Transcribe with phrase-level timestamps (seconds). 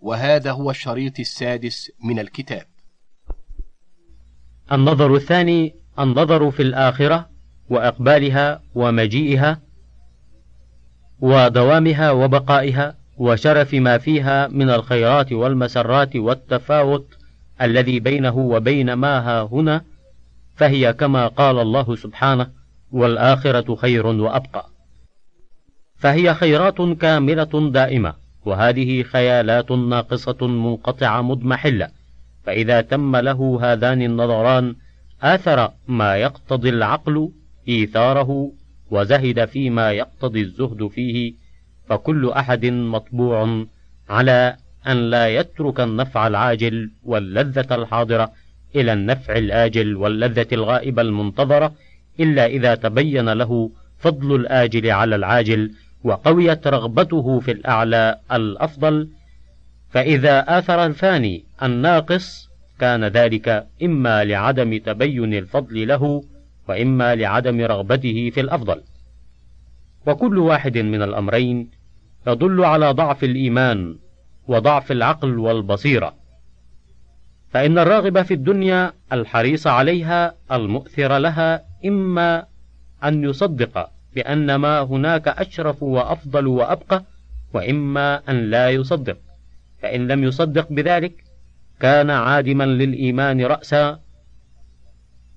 [0.00, 2.66] وهذا هو الشريط السادس من الكتاب.
[4.72, 7.28] النظر الثاني النظر في الآخرة
[7.70, 9.60] وإقبالها ومجيئها
[11.20, 17.06] ودوامها وبقائها وشرف ما فيها من الخيرات والمسرات والتفاوت
[17.62, 19.84] الذي بينه وبين ما ها هنا
[20.56, 22.50] فهي كما قال الله سبحانه
[22.92, 24.66] والآخرة خير وأبقى.
[25.96, 28.14] فهي خيرات كاملة دائمة.
[28.44, 31.88] وهذه خيالات ناقصة منقطعة مضمحلة
[32.44, 34.74] فإذا تم له هذان النظران
[35.22, 37.30] آثر ما يقتضي العقل
[37.68, 38.52] إيثاره
[38.90, 41.34] وزهد فيما يقتضي الزهد فيه
[41.88, 43.64] فكل أحد مطبوع
[44.08, 48.32] على أن لا يترك النفع العاجل واللذة الحاضرة
[48.76, 51.74] إلى النفع الآجل واللذة الغائبة المنتظرة
[52.20, 55.72] إلا إذا تبين له فضل الآجل على العاجل
[56.04, 59.08] وقويت رغبته في الأعلى الأفضل
[59.90, 62.48] فإذا آثر الفاني الناقص
[62.78, 66.24] كان ذلك إما لعدم تبين الفضل له
[66.68, 68.82] وإما لعدم رغبته في الأفضل.
[70.06, 71.70] وكل واحد من الأمرين
[72.26, 73.96] يدل على ضعف الإيمان
[74.48, 76.14] وضعف العقل والبصيرة.
[77.50, 82.46] فإن الراغب في الدنيا الحريص عليها المؤثر لها إما
[83.04, 87.04] أن يصدق بأن ما هناك أشرف وأفضل وأبقى
[87.54, 89.16] وإما أن لا يصدق.
[89.82, 91.24] فإن لم يصدق بذلك
[91.80, 94.00] كان عادما للإيمان رأسا.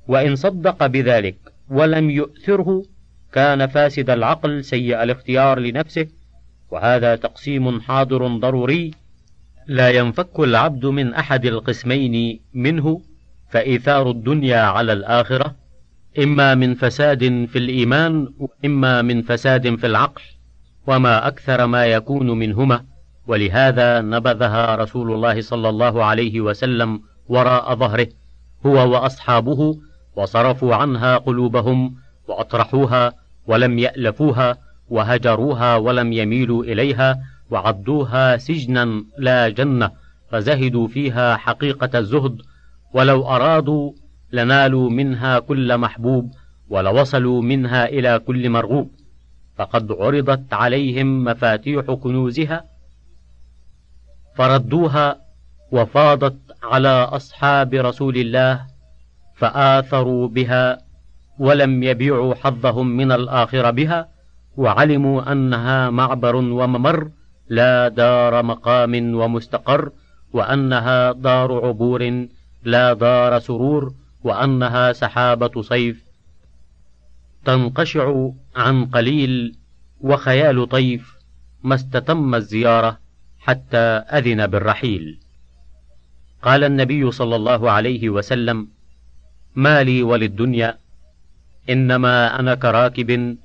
[0.08, 1.36] وإن صدق بذلك
[1.70, 2.84] ولم يؤثره
[3.34, 6.08] كان فاسد العقل سيء الاختيار لنفسه.
[6.72, 8.92] وهذا تقسيم حاضر ضروري.
[9.68, 13.02] لا ينفك العبد من أحد القسمين منه
[13.50, 15.61] فإيثار الدنيا على الآخرة.
[16.20, 17.20] إما من فساد
[17.52, 20.22] في الإيمان وإما من فساد في العقل
[20.88, 22.84] وما أكثر ما يكون منهما.
[23.28, 28.08] ولهذا نبذها رسول الله صلى الله عليه وسلم وراء ظهره
[28.66, 29.78] هو وأصحابه
[30.16, 31.96] وصرفوا عنها قلوبهم
[32.28, 33.14] وأطرحوها
[33.48, 34.58] ولم يألفوها
[34.90, 37.20] وهجروها ولم يميلوا إليها
[37.52, 39.92] وعدوها سجنا لا جنة
[40.32, 42.42] فزهدوا فيها حقيقة الزهد
[42.94, 43.92] ولو أرادوا
[44.32, 46.32] لنالوا منها كل محبوب
[46.70, 48.92] ولوصلوا منها إلى كل مرغوب.
[49.58, 52.66] فقد عرضت عليهم مفاتيح كنوزها
[54.36, 55.18] فردوها
[55.72, 58.66] وفاضت على أصحاب رسول الله
[59.36, 60.78] فآثروا بها
[61.40, 64.08] ولم يبيعوا حظهم من الآخرة بها
[64.58, 67.10] وعلموا أنها معبر وممر
[67.50, 69.92] لا دار مقام ومستقر
[70.34, 72.28] وأنها دار عبور
[72.64, 76.06] لا دار سرور وأنها سحابة صيف.
[77.46, 79.56] تنقشع عن قليل
[80.02, 81.16] وخيال طيف
[81.64, 83.00] ما استتم الزيارة
[83.40, 83.78] حتى
[84.18, 85.20] أذن بالرحيل.
[86.42, 88.68] قال النبي صلى الله عليه وسلم
[89.56, 90.78] ما لي وللدنيا
[91.70, 93.38] إنما أنا كراكب.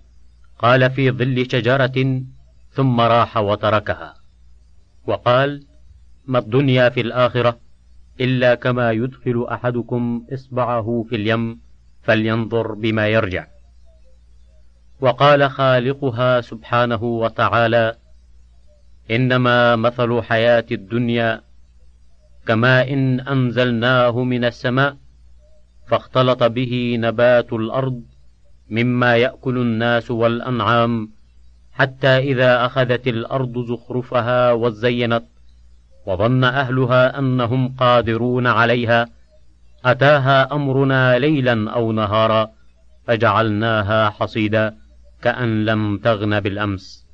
[0.59, 2.23] قال في ظل شجرة
[2.73, 4.15] ثم راح وتركها.
[5.07, 5.65] وقال
[6.27, 7.66] ما الدنيا في الآخرة؟
[8.21, 11.61] إلا كما يدخل أحدكم إصبعه في اليم
[12.03, 13.47] فلينظر بما يرجع.
[15.01, 17.95] وقال خالقها سبحانه وتعالى
[19.11, 21.43] إنما مثل حياة الدنيا
[22.47, 24.97] كماء إن أنزلناه من السماء
[25.87, 28.03] فاختلط به نبات الأرض
[28.71, 31.11] مما يأكل الناس والأنعام
[31.73, 35.25] حتى إذا أخذت الأرض زخرفها وزينت
[36.07, 39.07] وظن أهلها أنهم قادرون عليها
[39.85, 42.51] أتاها أمرنا ليلا أو نهارا
[43.07, 44.77] فجعلناها حصيدا
[45.23, 47.07] كأن لم تغن بالأمس.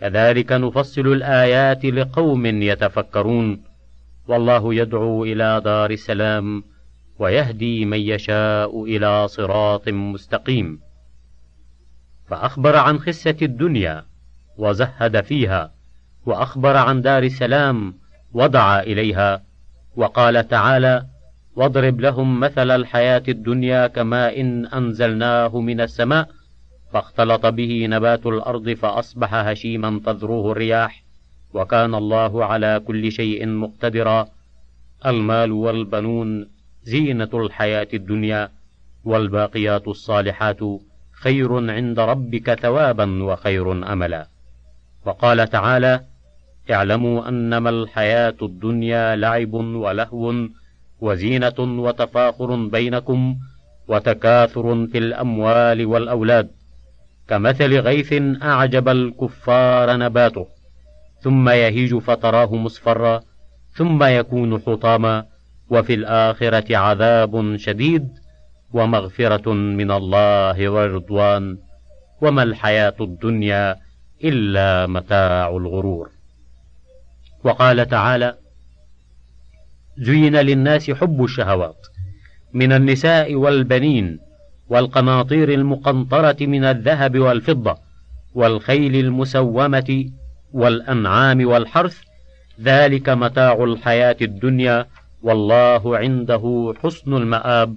[0.00, 3.62] كذلك نفصل الآيات لقوم يتفكرون.
[4.28, 6.64] والله يدعو إلى دار السلام
[7.18, 10.80] ويهدي من يشاء إلى صراط مستقيم.
[12.28, 14.04] فأخبر عن خسة الدنيا
[14.58, 15.72] وزهد فيها
[16.26, 17.94] وأخبر عن دار السلام
[18.36, 19.42] ودعا إليها
[19.96, 21.06] وقال تعالى
[21.56, 26.28] واضرب لهم مثل الحياة الدنيا كماء إن أنزلناه من السماء
[26.92, 31.02] فاختلط به نبات الأرض فأصبح هشيما تذروه الرياح
[31.54, 34.28] وكان الله على كل شيء مقتدرا.
[35.06, 36.48] المال والبنون
[36.82, 38.48] زينة الحياة الدنيا
[39.04, 40.60] والباقيات الصالحات
[41.12, 44.26] خير عند ربك ثوابا وخير أملا.
[45.06, 46.00] وقال تعالى
[46.70, 50.34] اعلموا أنما الحياة الدنيا لعب ولهو
[51.00, 53.36] وزينة وتفاخر بينكم
[53.88, 56.50] وتكاثر في الأموال والأولاد
[57.28, 60.46] كمثل غيث أعجب الكفار نباته
[61.20, 63.20] ثم يهيج فتراه مصفرا
[63.72, 65.24] ثم يكون حطاما
[65.70, 68.08] وفي الآخرة عذاب شديد
[68.72, 71.58] ومغفرة من الله ورضوان
[72.22, 73.76] وما الحياة الدنيا
[74.24, 76.15] إلا متاع الغرور.
[77.44, 78.34] وقال تعالى
[79.98, 81.86] زين للناس حب الشهوات
[82.52, 84.18] من النساء والبنين
[84.68, 87.78] والقناطير المقنطرة من الذهب والفضة
[88.34, 90.10] والخيل المسومة
[90.52, 91.98] والأنعام والحرث
[92.62, 94.86] ذلك متاع الحياة الدنيا
[95.22, 97.76] والله عنده حسن المآب.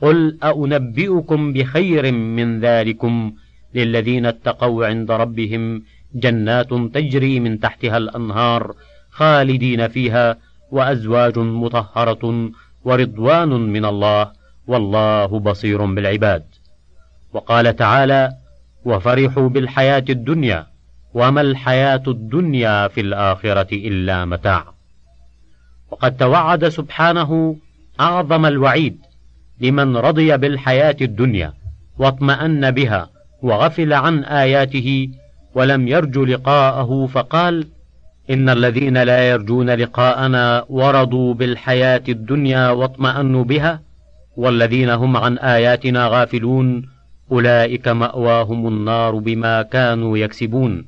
[0.00, 3.32] قل أنبئكم بخير من ذلكم
[3.74, 5.82] للذين اتقوا عند ربهم
[6.14, 8.74] جنات تجري من تحتها الأنهار
[9.10, 10.36] خالدين فيها
[10.70, 12.50] وأزواج مطهرة
[12.84, 14.32] ورضوان من الله
[14.66, 16.44] والله بصير بالعباد.
[17.32, 18.32] وقال تعالى
[18.84, 20.66] وفرحوا بالحياة الدنيا
[21.14, 24.64] وما الحياة الدنيا في الآخرة إلا متاع.
[25.90, 27.56] وقد توعد سبحانه
[28.00, 28.98] أعظم الوعيد
[29.60, 31.52] لمن رضي بالحياة الدنيا
[31.98, 33.10] واطمأن بها
[33.42, 35.08] وغفل عن آياته
[35.58, 37.66] ولم يرج لقاءه فقال
[38.30, 43.80] إن الذين لا يرجون لقاءنا ورضوا بالحياة الدنيا واطمأنوا بها
[44.36, 46.88] والذين هم عن آياتنا غافلون
[47.32, 50.84] أولئك مأواهم النار بما كانوا يكسبون.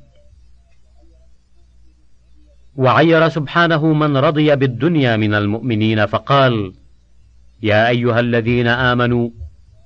[2.75, 6.73] وعير سبحانه من رضي بالدنيا من المؤمنين فقال
[7.63, 9.29] يا أيها الذين آمنوا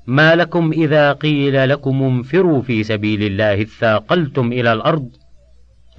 [0.08, 5.10] ما لكم إذا قيل لكم انفروا في سبيل الله اثاقلتم إلى الأرض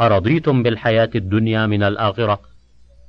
[0.01, 2.41] أرضيتم بالحياة الدنيا من الآخرة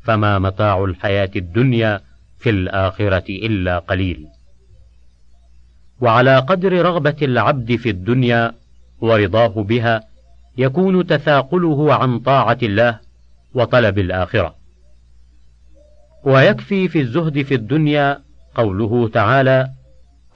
[0.01, 2.01] فما متاع الحياة الدنيا
[2.39, 4.27] في الآخرة إلا قليل.
[6.01, 8.53] وعلى قدر رغبة العبد في الدنيا
[9.01, 10.03] ورضاه بها
[10.57, 12.99] يكون تثاقله عن طاعة الله
[13.53, 14.55] وطلب الآخرة.
[16.23, 18.21] ويكفي في الزهد في الدنيا
[18.55, 19.69] قوله تعالى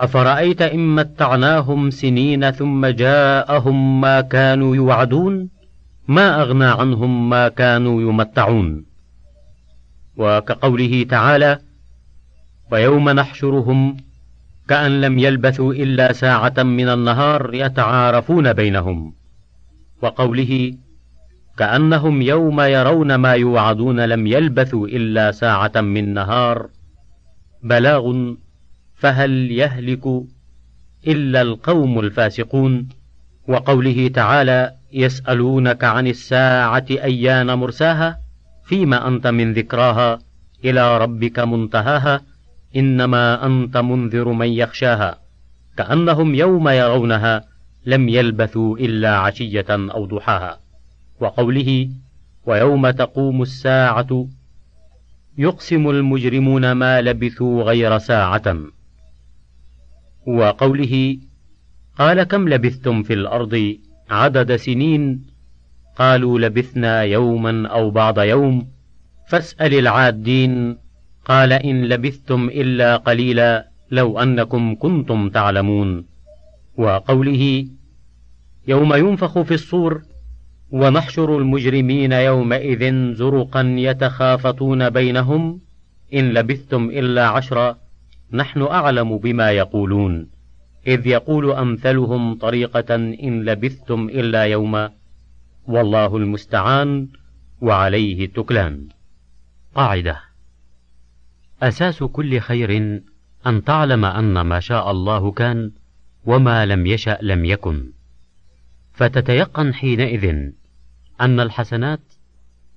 [0.01, 5.49] أفرأيت إن متعناهم سنين ثم جاءهم ما كانوا يوعدون؟
[6.07, 8.85] ما أغنى عنهم ما كانوا يمتعون؟
[10.17, 11.59] وكقوله تعالى
[12.71, 13.97] ويوم نحشرهم
[14.67, 19.13] كأن لم يلبثوا إلا ساعة من النهار يتعارفون بينهم
[20.01, 20.73] وقوله
[21.57, 26.69] كأنهم يوم يرون ما يوعدون لم يلبثوا إلا ساعة من نهار
[27.63, 28.33] بلاغ
[29.01, 30.05] فهل يهلك
[31.07, 32.89] إلا القوم الفاسقون؟
[33.47, 38.19] وقوله تعالى يسألونك عن الساعة أيان مرساها؟
[38.65, 40.19] فيما أنت من ذكراها
[40.65, 42.21] إلى ربك منتهاها؟
[42.75, 45.17] إنما أنت منذر من يخشاها
[45.77, 47.43] كأنهم يوم يرونها
[47.85, 50.59] لم يلبثوا إلا عشية أو ضحاها.
[51.19, 51.89] وقوله
[52.45, 54.27] ويوم تقوم الساعة
[55.37, 58.71] يقسم المجرمون ما لبثوا غير ساعة.
[60.27, 61.17] وقوله
[61.97, 63.77] قال كم لبثتم في الأرض
[64.09, 65.25] عدد سنين؟
[65.95, 68.67] قالوا لبثنا يوما أو بعض يوم.
[69.27, 70.77] فاسأل العادين
[71.25, 76.05] قال إن لبثتم إلا قليلا لو أنكم كنتم تعلمون.
[76.77, 77.67] وقوله
[78.67, 80.01] يوم ينفخ في الصور
[80.71, 85.61] ونحشر المجرمين يومئذ زرقا يتخافتون بينهم
[86.13, 87.77] إن لبثتم إلا عشرا.
[88.33, 90.29] نحن أعلم بما يقولون.
[90.87, 94.91] إذ يقول أمثلهم طريقة إن لبثتم إلا يوما
[95.67, 97.07] والله المستعان
[97.61, 98.87] وعليه التكلان
[99.75, 100.21] قاعدة.
[101.63, 103.01] أساس كل خير
[103.47, 105.71] أن تعلم أن ما شاء الله كان
[106.25, 107.91] وما لم يشأ لم يكن.
[108.93, 110.51] فتتيقن حينئذ
[111.21, 111.99] أن الحسنات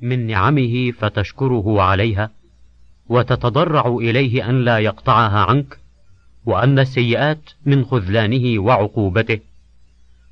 [0.01, 2.31] من نعمه فتشكره عليها
[3.09, 5.79] وتتضرع إليه أن لا يقطعها عنك
[6.45, 9.41] وأن السيئات من خذلانه وعقوبته.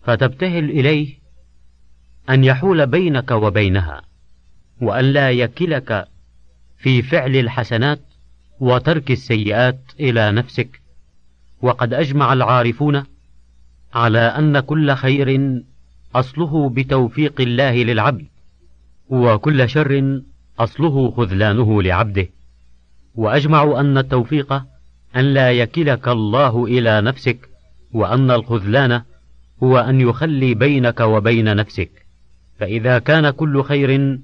[0.02, 1.14] فتبتهل إليه
[2.30, 4.02] أن يحول بينك وبينها
[4.80, 6.08] وأن لا يكلك
[6.78, 8.00] في فعل الحسنات
[8.60, 10.80] وترك السيئات إلى نفسك.
[11.62, 13.04] وقد أجمع العارفون
[13.94, 15.60] على أن كل خير
[16.14, 18.26] أصله بتوفيق الله للعبد
[19.08, 20.20] وكل شر
[20.58, 22.28] أصله خذلانه لعبده.
[23.14, 24.52] وأجمعوا أن التوفيق
[25.16, 27.48] أن لا يكلك الله إلى نفسك
[27.92, 29.02] وأن الخذلان
[29.62, 32.06] هو أن يخلي بينك وبين نفسك.
[32.58, 34.18] فإذا كان كل خير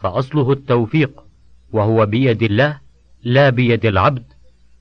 [0.00, 1.24] فأصله التوفيق
[1.72, 2.80] وهو بيد الله
[3.22, 4.24] لا بيد العبد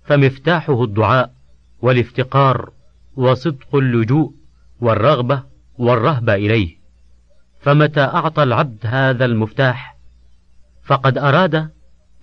[0.03, 1.33] فمفتاحه الدعاء
[1.81, 2.71] والافتقار
[3.15, 4.33] وصدق اللجوء
[4.81, 5.43] والرغبة
[5.77, 6.77] والرهبة إليه.
[7.61, 9.97] فمتى أعطى العبد هذا المفتاح؟
[10.83, 11.69] فقد أراد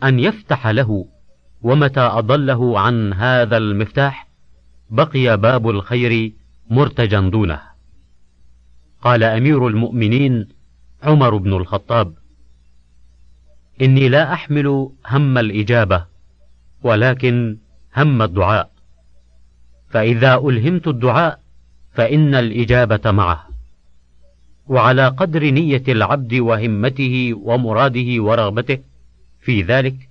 [0.02, 1.06] أن يفتح له
[1.62, 4.28] ومتى أضله عن هذا المفتاح
[4.90, 6.32] بقي باب الخير
[6.70, 7.60] مرتجا دونه.
[9.02, 10.48] قال أمير المؤمنين
[11.02, 12.14] عمر بن الخطاب
[13.82, 16.04] إني لا أحمل هم الإجابة
[16.82, 17.58] ولكن
[17.96, 18.70] هم الدعاء.
[19.90, 21.40] فإذا ألهمت الدعاء
[21.92, 23.48] فإن الإجابة معه.
[24.68, 28.78] وعلى قدر نية العبد وهمته ومراده ورغبته
[29.40, 30.07] في ذلك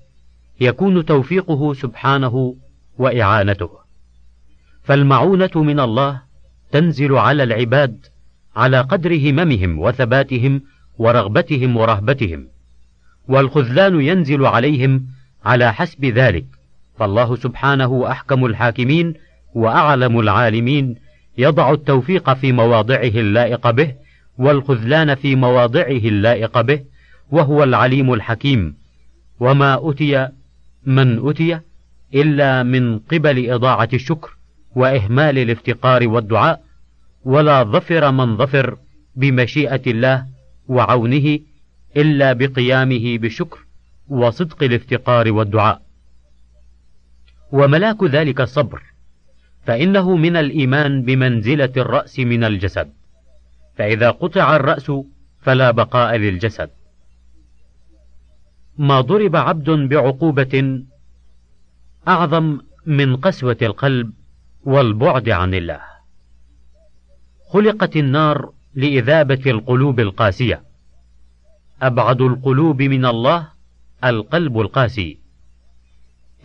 [0.62, 2.56] يكون توفيقه سبحانه
[2.98, 3.70] وإعانته.
[4.84, 6.22] فالمعونة من الله
[6.72, 8.06] تنزل على العباد
[8.56, 10.62] على قدر هممهم وثباتهم
[10.98, 12.48] ورغبتهم ورهبتهم
[13.28, 15.06] والخذلان ينزل عليهم
[15.46, 16.46] على حسب ذلك.
[17.00, 19.14] فالله سبحانه أحكم الحاكمين
[19.56, 20.96] وأعلم العالمين
[21.38, 23.94] يضع التوفيق في مواضعه اللائق به
[24.38, 26.84] والخذلان في مواضعه اللائق به
[27.32, 28.76] وهو العليم الحكيم.
[29.40, 30.30] وما أتي
[30.86, 31.60] من أتي
[32.16, 34.38] إلا من قبل إضاعة الشكر
[34.76, 36.64] وإهمال الافتقار والدعاء
[37.26, 38.78] ولا ظفر من ظفر
[39.16, 40.26] بمشيئة الله
[40.68, 41.40] وعونه
[41.98, 43.60] إلا بقيامه بشكر
[44.10, 45.82] وصدق الافتقار والدعاء.
[47.52, 48.82] وملاك ذلك الصبر
[49.66, 52.90] فإنه من الإيمان بمنزلة الرأس من الجسد
[53.76, 54.92] فإذا قطع الرأس
[55.42, 56.70] فلا بقاء للجسد.
[58.78, 60.84] ما ضرب عبد بعقوبة
[62.08, 64.14] أعظم من قسوة القلب
[64.64, 65.82] والبعد عن الله.
[67.50, 70.64] خلقت النار لإذابة القلوب القاسية.
[71.82, 73.48] أبعد القلوب من الله
[74.04, 75.18] القلب القاسي.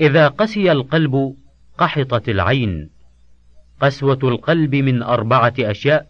[0.00, 1.36] إذا قسي القلب
[1.78, 2.90] قحطت العين.
[3.80, 6.06] قسوة القلب من أربعة أشياء.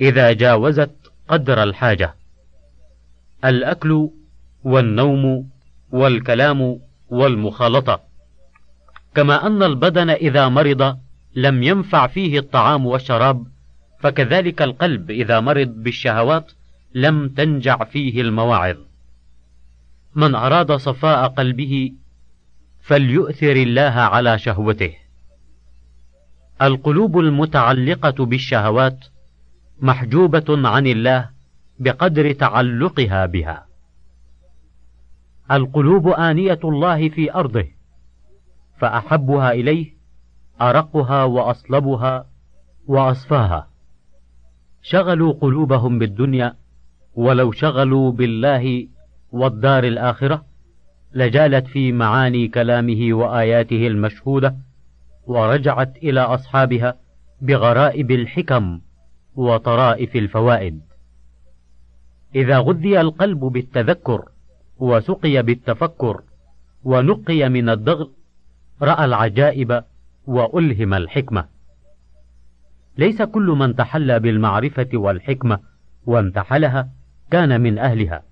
[0.00, 0.94] إذا جاوزت
[1.28, 2.14] قدر الحاجة.
[3.44, 4.10] الأكل
[4.64, 5.48] والنوم
[5.90, 6.78] والكلام
[7.08, 8.00] والمخالطة.
[9.14, 10.98] كما أن البدن إذا مرض
[11.34, 13.46] لم ينفع فيه الطعام والشراب
[14.00, 16.52] فكذلك القلب إذا مرض بالشهوات
[16.94, 18.76] لم تنجع فيه المواعظ.
[20.14, 21.92] من أراد صفاء قلبه
[22.82, 24.94] فليؤثر الله على شهوته.
[26.62, 29.04] القلوب المتعلقة بالشهوات
[29.80, 31.30] محجوبة عن الله
[31.78, 33.73] بقدر تعلقها بها.
[35.50, 37.64] القلوب آنية الله في أرضه
[38.78, 39.94] فأحبها إليه
[40.60, 42.26] أرقها وأصلبها
[42.86, 43.68] وأصفاها.
[44.82, 46.54] شغلوا قلوبهم بالدنيا
[47.14, 48.88] ولو شغلوا بالله
[49.32, 50.44] والدار الآخرة
[51.14, 54.56] لجالت في معاني كلامه وآياته المشهودة
[55.26, 56.96] ورجعت إلى أصحابها
[57.40, 58.80] بغرائب الحكم
[59.34, 60.80] وطرائف الفوائد.
[62.34, 64.28] إذا غذي القلب بالتذكر
[64.78, 66.22] وسقي بالتفكر
[66.84, 68.10] ونقي من الضغط
[68.82, 69.84] رأى العجائب
[70.26, 71.44] وألهم الحكمة.
[72.98, 75.58] ليس كل من تحلى بالمعرفة والحكمة
[76.06, 76.88] وانتحلها
[77.30, 78.22] كان من أهلها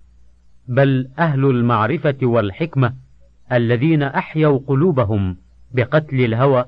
[0.69, 2.95] بل أهل المعرفة والحكمة
[3.53, 5.37] الذين أحيوا قلوبهم
[5.73, 6.65] بقتل الهوى.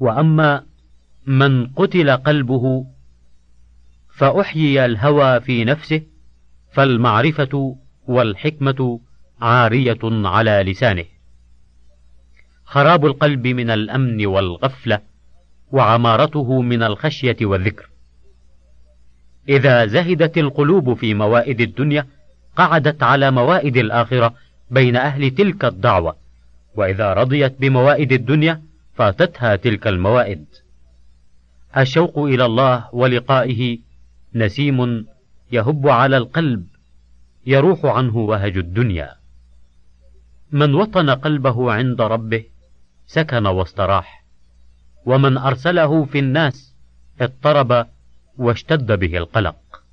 [0.00, 0.64] وأما
[1.26, 2.86] من قتل قلبه
[4.16, 6.02] فأحيي الهوى في نفسه
[6.72, 7.76] فالمعرفة
[8.08, 9.00] والحكمة
[9.40, 11.04] عارية على لسانه.
[12.64, 15.00] خراب القلب من الأمن والغفلة
[15.72, 17.88] وعمارته من الخشية والذكر.
[19.48, 22.06] إذا زهدت القلوب في موائد الدنيا
[22.56, 24.34] قعدت على موائد الآخرة
[24.70, 26.16] بين أهل تلك الدعوة.
[26.74, 28.62] وإذا رضيت بموائد الدنيا
[28.94, 30.44] فاتتها تلك الموائد.
[31.76, 33.78] الشوق إلى الله ولقائه
[34.34, 35.06] نسيم
[35.52, 36.66] يهب على القلب
[37.46, 39.14] يروح عنه وهج الدنيا.
[40.52, 42.44] من وطن قلبه عند ربه
[43.06, 44.24] سكن واستراح.
[45.06, 46.74] ومن أرسله في الناس
[47.20, 47.86] اضطرب
[48.38, 49.84] واشتد به القلق.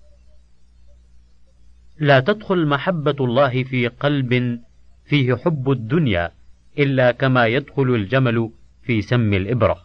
[2.00, 4.60] لا تدخل محبة الله في قلب
[5.06, 6.32] فيه حب الدنيا
[6.80, 8.52] إلا كما يدخل الجمل
[8.84, 9.82] في سم الإبرة.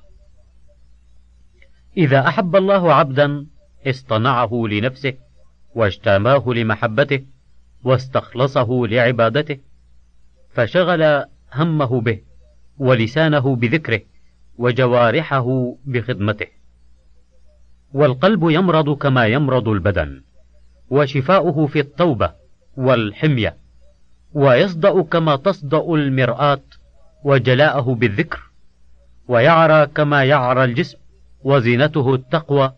[1.96, 3.46] إذا أحب الله عبدا
[3.86, 5.14] اصطنعه لنفسه
[5.74, 7.24] واجتماه لمحبته
[7.86, 9.58] واستخلصه لعبادته
[10.54, 12.18] فشغل همه به
[12.78, 14.00] ولسانه بذكره
[14.58, 16.46] وجوارحه بخدمته.
[17.94, 20.22] والقلب يمرض كما يمرض البدن
[20.90, 22.32] وشفاؤه في التوبة
[22.76, 23.56] والحمية
[24.32, 26.62] ويصدأ كما تصدأ المرآة
[27.24, 28.40] وجلاءه بالذكر
[29.28, 30.98] ويعرى كما يعرى الجسم
[31.44, 32.72] وزينته التقوى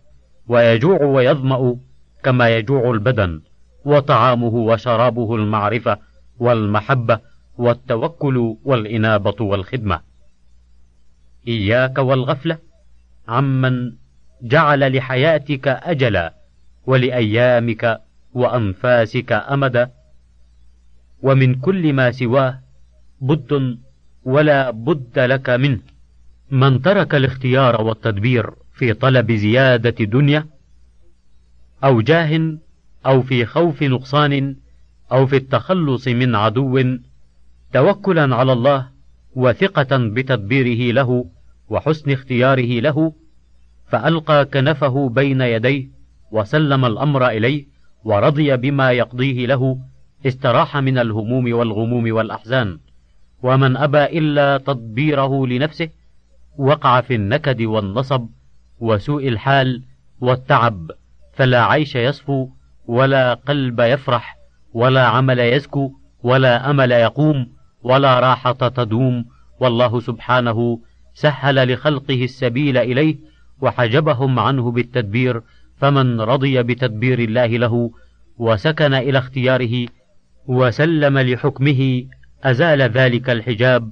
[0.48, 1.76] ويجوع ويظمأ
[2.22, 3.40] كما يجوع البدن.
[3.88, 5.98] وطعامه وشرابه المعرفة
[6.38, 7.20] والمحبة
[7.58, 10.00] والتوكل والإنابة والخدمة.
[11.48, 12.58] إياك والغفلة
[13.28, 13.92] عمن
[14.42, 16.34] جعل لحياتك أجلا
[16.86, 18.00] ولأيامك
[18.34, 19.90] وأنفاسك أمدا.
[21.22, 22.60] ومن كل ما سواه
[23.20, 23.78] بد
[24.24, 25.80] ولا بد لك منه.
[26.50, 30.46] من ترك الاختيار والتدبير في طلب زيادة دنيا
[31.84, 32.58] أو جاه
[33.06, 34.56] أو في خوف نقصان
[35.12, 36.84] أو في التخلص من عدو
[37.72, 38.88] توكلا على الله
[39.34, 41.24] وثقة بتدبيره له
[41.68, 43.12] وحسن اختياره له
[43.86, 45.88] فألقى كنفه بين يديه
[46.30, 47.66] وسلم الأمر إليه
[48.04, 49.78] ورضي بما يقضيه له
[50.26, 52.78] استراح من الهموم والغموم والأحزان.
[53.42, 55.88] ومن أبى إلا تدبيره لنفسه
[56.58, 58.28] وقع في النكد والنصب
[58.80, 59.82] وسوء الحال
[60.20, 60.90] والتعب
[61.32, 62.48] فلا عيش يصفو
[62.88, 64.36] ولا قلب يفرح
[64.74, 65.92] ولا عمل يزكو
[66.22, 67.46] ولا أمل يقوم
[67.82, 69.24] ولا راحة تدوم.
[69.60, 70.80] والله سبحانه
[71.14, 73.16] سهل لخلقه السبيل إليه
[73.60, 75.42] وحجبهم عنه بالتدبير
[75.76, 77.90] فمن رضي بتدبير الله له
[78.38, 79.86] وسكن إلى اختياره
[80.46, 82.04] وسلم لحكمه
[82.44, 83.90] أزال ذلك الحجاب.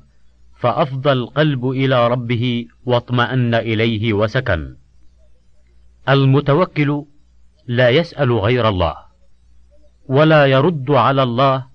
[0.57, 4.77] فافضى القلب إلى ربه واطمأن إليه وسكن.
[6.09, 7.05] المتوكل
[7.69, 8.97] لا يسأل غير الله
[10.09, 11.67] ولا يرد على الله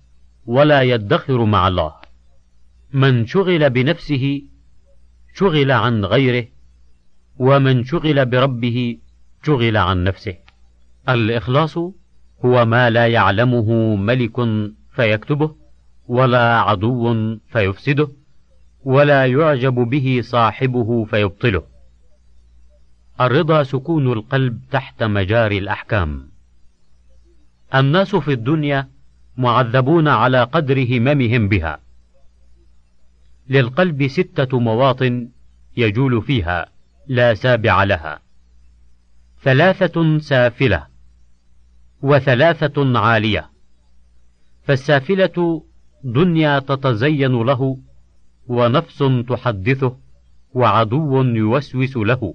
[0.46, 1.94] ولا يدخر مع الله.
[2.94, 4.42] من شغل بنفسه
[5.34, 6.48] شغل عن غيره
[7.38, 8.98] ومن شغل بربه
[9.44, 10.36] شغل عن نفسه.
[11.10, 11.78] الإخلاص
[12.46, 14.36] هو ما لا يعلمه ملك
[14.92, 15.56] فيكتبه
[16.08, 18.08] ولا عدو فيفسده
[18.84, 21.71] ولا يعجب به صاحبه فيبطله.
[23.22, 26.30] الرضا سكون القلب تحت مجاري الأحكام.
[27.76, 28.88] الناس في الدنيا
[29.38, 31.80] معذبون على قدر هممهم بها.
[33.50, 35.30] للقلب ستة مواطن
[35.78, 36.66] يجول فيها
[37.08, 38.20] لا سابع لها.
[39.44, 40.88] ثلاثة سافلة،
[42.02, 43.50] وثلاثة عالية.
[44.64, 45.64] فالسافلة
[46.04, 47.78] دنيا تتزين له،
[48.48, 49.98] ونفس تحدثه،
[50.54, 52.34] وعدو يوسوس له.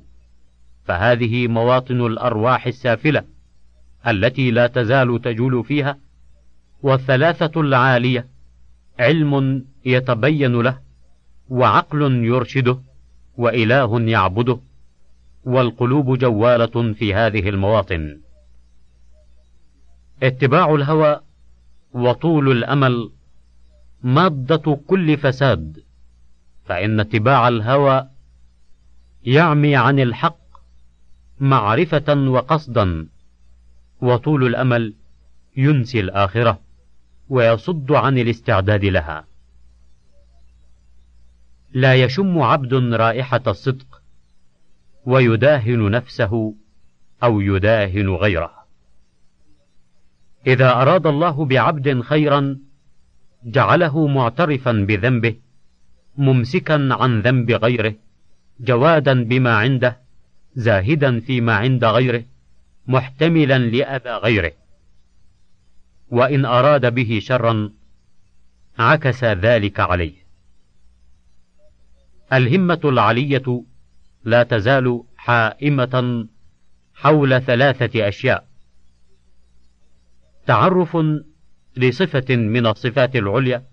[0.86, 3.24] فهذه مواطن الأرواح السافلة
[4.06, 5.98] التي لا تزال تجول فيها
[6.82, 8.26] والثلاثة العالية
[8.98, 10.78] علم يتبين له
[11.48, 12.78] وعقل يرشده
[13.36, 14.58] وإله يعبده
[15.44, 18.20] والقلوب جوالة في هذه المواطن.
[20.22, 21.20] اتباع الهوى
[21.92, 23.10] وطول الأمل
[24.02, 25.82] مادة كل فساد
[26.64, 28.08] فإن اتباع الهوى
[29.24, 30.45] يعمي عن الحق
[31.40, 33.06] معرفة وقصدا.
[34.00, 34.94] وطول الأمل
[35.56, 36.60] ينسي الآخرة
[37.28, 39.24] ويصد عن الاستعداد لها.
[41.72, 44.02] لا يشم عبد رائحة الصدق
[45.06, 46.54] ويداهن نفسه
[47.22, 48.56] أو يداهن غيره.
[50.46, 52.58] إذا أراد الله بعبد خيرا
[53.44, 55.36] جعله معترفا بذنبه
[56.18, 57.94] ممسكا عن ذنب غيره
[58.60, 60.05] جوادا بما عنده
[60.56, 62.24] زاهدا فيما عند غيره
[62.86, 64.52] محتملا لأذى غيره.
[66.08, 67.72] وإن أراد به شرا
[68.78, 70.14] عكس ذلك عليه.
[72.32, 73.64] الهمة العلية
[74.24, 76.26] لا تزال حائمة
[76.94, 78.46] حول ثلاثة أشياء.
[80.46, 80.96] تعرف
[81.76, 83.64] لصفة من الصفات العليا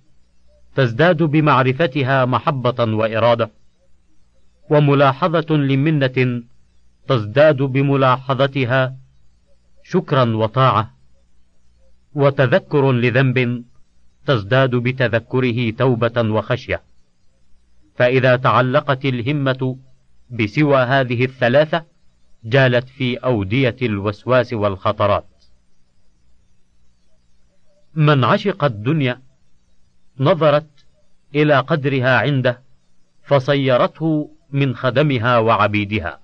[0.76, 3.50] تزداد بمعرفتها محبة وإرادة
[4.70, 6.44] وملاحظة لمنة
[7.08, 8.98] تزداد بملاحظتها
[9.84, 10.94] شكرا وطاعة
[12.16, 13.64] وتذكر لذنب
[14.26, 16.82] تزداد بتذكره توبة وخشية.
[17.96, 19.78] فإذا تعلقت الهمة
[20.30, 21.86] بسوى هذه الثلاثة
[22.44, 25.26] جالت في أودية الوسواس والخطرات.
[27.96, 29.22] من عشق الدنيا
[30.20, 30.70] نظرت
[31.36, 32.62] إلى قدرها عنده
[33.24, 36.23] فصيرته من خدمها وعبيدها.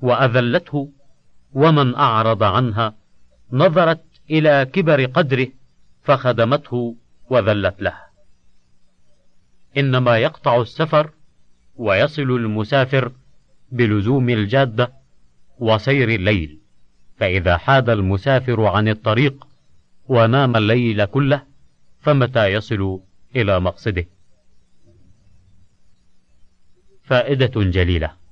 [0.00, 0.92] وأذلته
[1.52, 2.94] ومن أعرض عنها
[3.52, 5.48] نظرت إلى كبر قدره
[6.02, 6.96] فخدمته
[7.30, 7.96] وذلت له.
[9.76, 11.10] إنما يقطع السفر
[11.76, 13.12] ويصل المسافر
[13.72, 14.92] بلزوم الجادة
[15.58, 16.58] وسير الليل
[17.16, 19.46] فإذا حاد المسافر عن الطريق
[20.08, 21.42] ونام الليل كله
[22.00, 23.00] فمتى يصل
[23.36, 24.06] إلى مقصده؟
[27.04, 28.25] فائدة جليلة.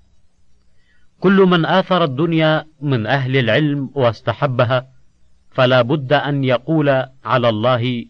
[1.24, 4.88] كل من آثر الدنيا من أهل العلم واستحبها
[5.50, 6.88] فلا بد أن يقول
[7.24, 8.04] على الله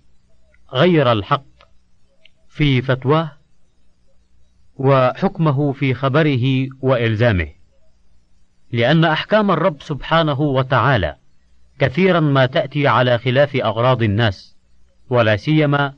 [0.72, 1.46] غير الحق
[2.48, 3.32] في فتواه
[4.76, 7.48] وحكمه في خبره وإلزامه.
[8.72, 11.16] لأن أحكام الرب سبحانه وتعالى
[11.78, 14.56] كثيرا ما تأتي على خلاف أغراض الناس
[15.10, 15.94] ولا سيما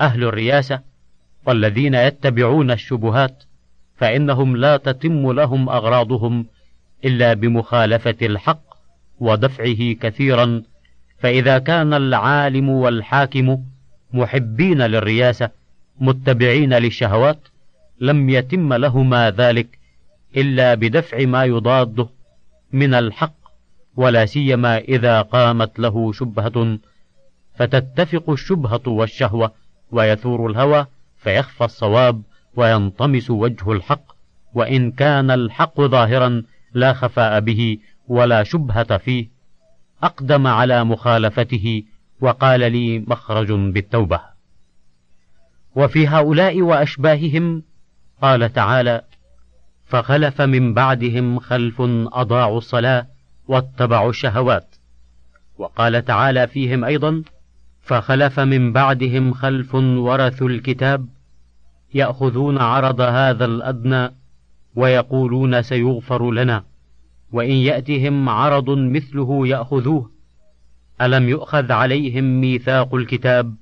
[0.00, 0.80] أهل الرياسة
[1.46, 3.44] والذين يتبعون الشبهات
[3.96, 6.46] فإنهم لا تتم لهم أغراضهم
[7.04, 8.62] إلا بمخالفة الحق
[9.20, 10.62] ودفعه كثيرا.
[11.18, 13.58] فإذا كان العالم والحاكم
[14.12, 15.50] محبين للرياسة
[16.00, 17.38] متبعين للشهوات
[18.00, 19.78] لم يتم لهما ذلك
[20.36, 22.08] إلا بدفع ما يضاده
[22.72, 23.34] من الحق
[23.96, 26.78] ولا سيما إذا قامت له شبهة.
[27.54, 29.52] فتتفق الشبهة والشهوة
[29.92, 30.86] ويثور الهوى
[31.18, 32.22] فيخفى الصواب
[32.56, 34.12] وينطمس وجه الحق
[34.54, 36.42] وإن كان الحق ظاهرا
[36.74, 39.28] لا خفاء به ولا شبهة فيه.
[40.02, 41.82] أقدم على مخالفته
[42.20, 44.20] وقال لي مخرج بالتوبة.
[45.76, 47.62] وفي هؤلاء وأشباههم
[48.22, 49.02] قال تعالى
[49.84, 51.80] فخلف من بعدهم خلف
[52.12, 53.06] أضاعوا الصلاة
[53.48, 54.74] واتبعوا الشهوات.
[55.58, 57.22] وقال تعالى فيهم أيضا
[57.82, 61.08] فخلف من بعدهم خلف ورثوا الكتاب
[61.94, 64.10] يأخذون عرض هذا الأدنى
[64.76, 66.64] ويقولون سيغفر لنا
[67.32, 70.10] وإن يأتهم عرض مثله يأخذوه.
[71.00, 73.54] ألم يؤخذ عليهم ميثاق الكتاب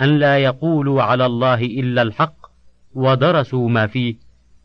[0.00, 2.34] أن لا يقولوا على الله إلا الحق
[2.94, 4.14] ودرسوا ما فيه؟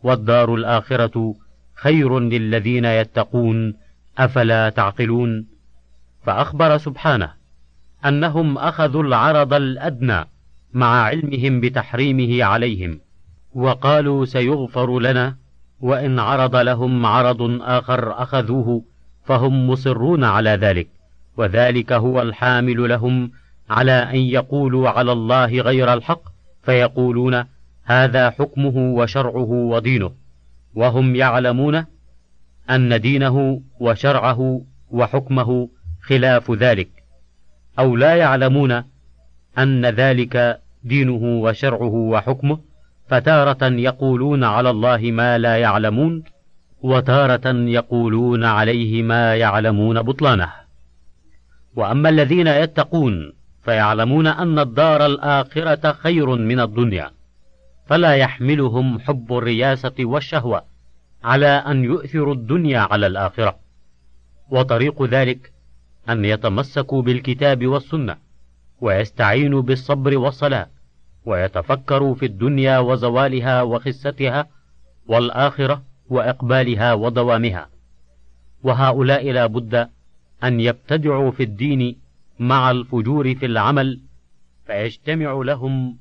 [0.04, 1.36] والدار الآخرة
[1.76, 3.74] خير للذين يتقون
[4.18, 5.48] أفلا تعقلون؟
[6.24, 7.34] فأخبر سبحانه
[8.06, 10.26] أنهم أخذوا العرض الأدنى
[10.74, 13.00] مع علمهم بتحريمه عليهم
[13.56, 15.36] وقالوا سيغفر لنا
[15.82, 18.84] وإن عرض لهم عرض آخر أخذوه
[19.26, 20.88] فهم مصرون على ذلك
[21.38, 23.32] وذلك هو الحامل لهم
[23.70, 26.22] على أن يقولوا على الله غير الحق
[26.64, 27.44] فيقولون
[27.84, 30.12] هذا حكمه وشرعه ودينه
[30.76, 31.86] وهم يعلمون
[32.70, 35.70] أن دينه وشرعه وحكمه
[36.02, 36.90] خلاف ذلك
[37.80, 38.84] أو لا يعلمون
[39.58, 42.60] أن ذلك دينه وشرعه وحكمه
[43.08, 46.24] فتارة يقولون على الله ما لا يعلمون
[46.82, 50.52] وتارة يقولون عليه ما يعلمون بطلانه.
[51.76, 57.12] وأما الذين يتقون فيعلمون أن الدار الآخرة خير من الدنيا
[57.86, 60.64] فلا يحملهم حب الرياسة والشهوة
[61.24, 63.56] على أن يؤثروا الدنيا على الآخرة.
[64.50, 65.52] وطريق ذلك
[66.10, 68.27] أن يتمسكوا بالكتاب والسنة.
[68.82, 70.68] ويستعينوا بالصبر والصلاة
[71.26, 74.48] ويتفكروا في الدنيا وزوالها وخستها
[75.08, 77.70] والآخرة وإقبالها ودوامها.
[78.64, 79.90] وهؤلاء لا بد
[80.44, 81.96] أن يبتدعوا في الدين
[82.40, 84.02] مع الفجور في العمل
[84.68, 85.98] فيجتمع لهم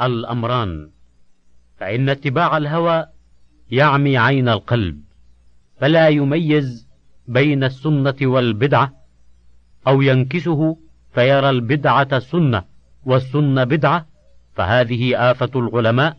[0.00, 0.90] الأمران.
[1.78, 3.06] فإن اتباع الهوى
[3.70, 5.00] يعمي عين القلب
[5.80, 6.88] فلا يميز
[7.28, 8.92] بين السنة والبدعة
[9.86, 10.76] أو ينكسه
[11.14, 12.62] فيرى البدعة سنة
[13.06, 14.06] والسنة بدعة
[14.54, 16.16] فهذه آفة العلماء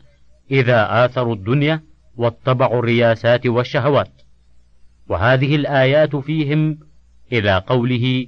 [0.52, 1.82] إذا آثروا الدنيا
[2.18, 4.12] واتبعوا الرياسات والشهوات.
[5.10, 6.80] وهذه الآيات فيهم
[7.32, 8.28] إلى قوله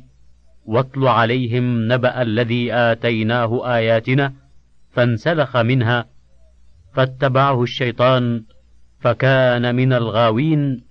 [0.65, 4.33] واتل عليهم نبأ الذي آتيناه آياتنا
[4.91, 6.05] فانسلخ منها
[6.93, 8.43] فاتبعه الشيطان
[8.99, 10.83] فكان من الغاوين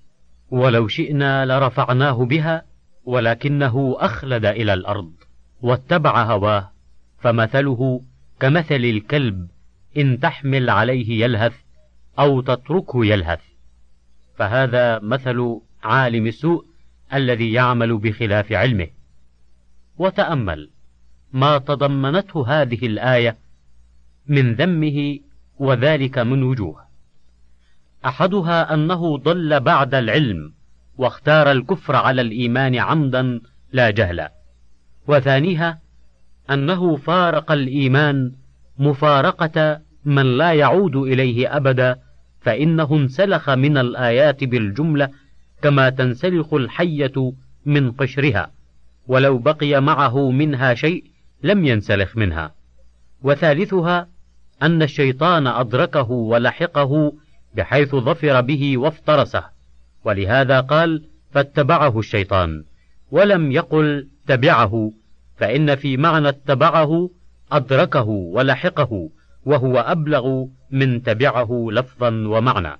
[0.50, 2.62] ولو شئنا لرفعناه بها
[3.04, 5.12] ولكنه أخلد إلى الأرض.
[5.62, 6.70] واتبع هواه
[7.18, 8.02] فمثله
[8.40, 9.48] كمثل الكلب
[9.96, 11.54] إن تحمل عليه يلهث
[12.18, 13.40] أو تتركه يلهث.
[14.36, 16.64] فهذا مثل عالم السوء
[17.14, 18.86] الذي يعمل بخلاف علمه.
[19.98, 20.70] وتأمل
[21.32, 23.36] ما تضمنته هذه الآية
[24.26, 25.18] من ذمه
[25.58, 26.84] وذلك من وجوه.
[28.06, 30.52] أحدها أنه ضل بعد العلم
[30.98, 33.40] واختار الكفر على الإيمان عمدا
[33.72, 34.39] لا جهلا.
[35.08, 35.78] وثانيها
[36.50, 38.32] أنه فارق الإيمان
[38.78, 41.96] مفارقة من لا يعود إليه أبدا
[42.40, 45.08] فإنه انسلخ من الآيات بالجملة
[45.62, 47.32] كما تنسلخ الحية
[47.66, 48.50] من قشرها
[49.06, 51.04] ولو بقي معه منها شيء
[51.42, 52.54] لم ينسلخ منها.
[53.22, 54.08] وثالثها
[54.62, 57.12] أن الشيطان أدركه ولحقه
[57.54, 59.44] بحيث ظفر به وافترسه
[60.04, 62.64] ولهذا قال فاتبعه الشيطان
[63.10, 64.92] ولم يقل تبعه
[65.36, 67.10] فإن في معنى اتبعه
[67.52, 69.10] أدركه ولحقه
[69.44, 72.76] وهو أبلغ من تبعه لفظا ومعنى.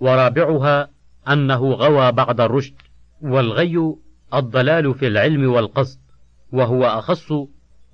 [0.00, 0.88] ورابعها
[1.28, 2.74] أنه غوى بعد الرشد
[3.22, 3.96] والغي
[4.34, 5.98] الضلال في العلم والقصد
[6.52, 7.32] وهو أخص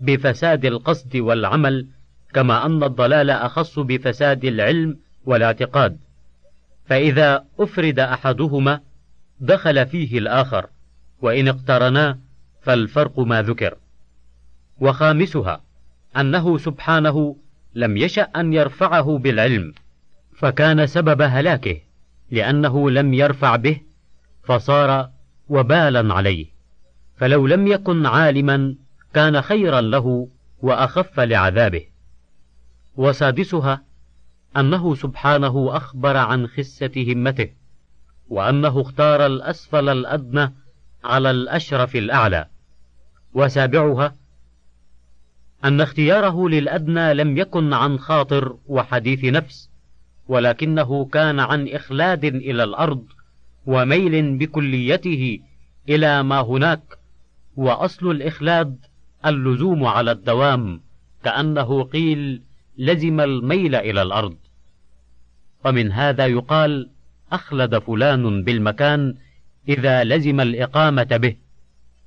[0.01, 1.88] بفساد القصد والعمل
[2.35, 5.99] كما أن الضلال أخص بفساد العلم والاعتقاد.
[6.87, 8.81] فإذا أفرد أحدهما
[9.41, 10.67] دخل فيه الآخر
[11.23, 12.19] وإن اقترنا
[12.61, 13.79] فالفرق ما ذكر.
[14.81, 15.62] وخامسها
[16.16, 17.37] أنه سبحانه
[17.75, 19.75] لم يشأ أن يرفعه بالعلم
[20.37, 21.81] فكان سبب هلاكه
[22.31, 23.81] لأنه لم يرفع به
[24.42, 25.11] فصار
[25.49, 26.47] وبالا عليه.
[27.16, 28.75] فلو لم يكن عالما
[29.14, 30.29] كان خيرا له
[30.62, 31.85] وأخف لعذابه.
[32.97, 33.83] وسادسها
[34.57, 37.49] أنه سبحانه أخبر عن خسة همته
[38.29, 40.55] وأنه اختار الأسفل الأدنى
[41.04, 42.46] على الأشرف الأعلى.
[43.34, 44.14] وسابعها
[45.64, 49.70] أن اختياره للأدنى لم يكن عن خاطر وحديث نفس
[50.28, 53.04] ولكنه كان عن إخلاد إلى الأرض
[53.66, 55.40] وميل بكليته
[55.88, 56.82] إلى ما هناك
[57.56, 58.76] وأصل الإخلاد
[59.26, 60.80] اللزوم على الدوام
[61.24, 62.42] كأنه قيل
[62.78, 64.37] لزم الميل إلى الأرض.
[65.64, 66.90] ومن هذا يقال
[67.32, 69.14] أخلد فلان بالمكان
[69.68, 71.37] إذا لزم الإقامة به.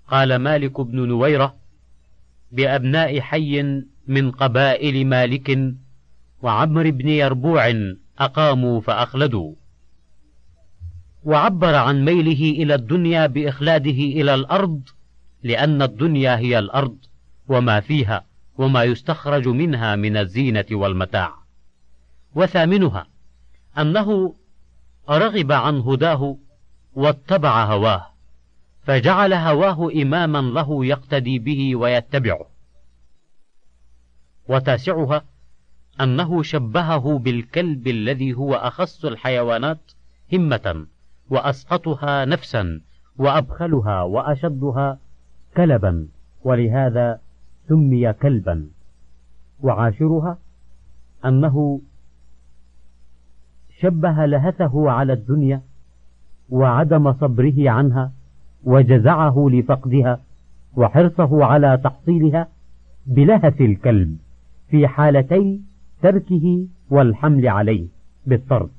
[0.07, 1.55] قال مالك بن نويرة
[2.51, 5.75] بأبناء حي من قبائل مالك
[6.41, 7.73] وعمر بن يربوع
[8.19, 9.53] أقاموا فأخلدوا.
[11.23, 14.81] وعبر عن ميله إلى الدنيا بإخلاده إلى الأرض
[15.43, 16.97] لأن الدنيا هي الأرض
[17.47, 18.25] وما فيها
[18.57, 21.33] وما يستخرج منها من الزينة والمتاع.
[22.35, 23.07] وثامنها
[23.77, 24.35] أنه
[25.09, 26.37] رغب عن هداه
[26.95, 28.07] واتبع هواه
[28.83, 32.45] فجعل هواه إماما له يقتدي به ويتبعه.
[34.49, 35.23] وتاسعها
[36.01, 39.91] أنه شبهه بالكلب الذي هو أخص الحيوانات
[40.33, 40.87] همة
[41.29, 42.81] وأسقطها نفسا
[43.17, 44.99] وأبخلها وأشدها
[45.57, 46.07] كلبا
[46.43, 47.19] ولهذا
[47.69, 48.69] سمي كلبا.
[49.59, 50.37] وعاشرها
[51.25, 51.81] أنه
[53.79, 55.61] شبه لهثه على الدنيا
[56.51, 58.11] وعدم صبره عنها
[58.63, 60.19] وجزعه لفقدها
[60.75, 62.47] وحرصه على تحصيلها
[63.05, 64.17] بلهث الكلب
[64.69, 65.61] في حالتي
[66.01, 67.87] تركه والحمل عليه
[68.25, 68.69] بالطرد.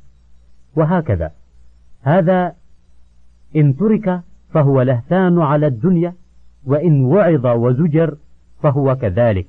[0.77, 1.33] وهكذا.
[2.03, 2.55] هذا
[3.57, 4.21] إن ترك
[4.53, 6.15] فهو لهثان على الدنيا
[6.65, 8.17] وإن وعظ وزجر
[8.63, 9.47] فهو كذلك.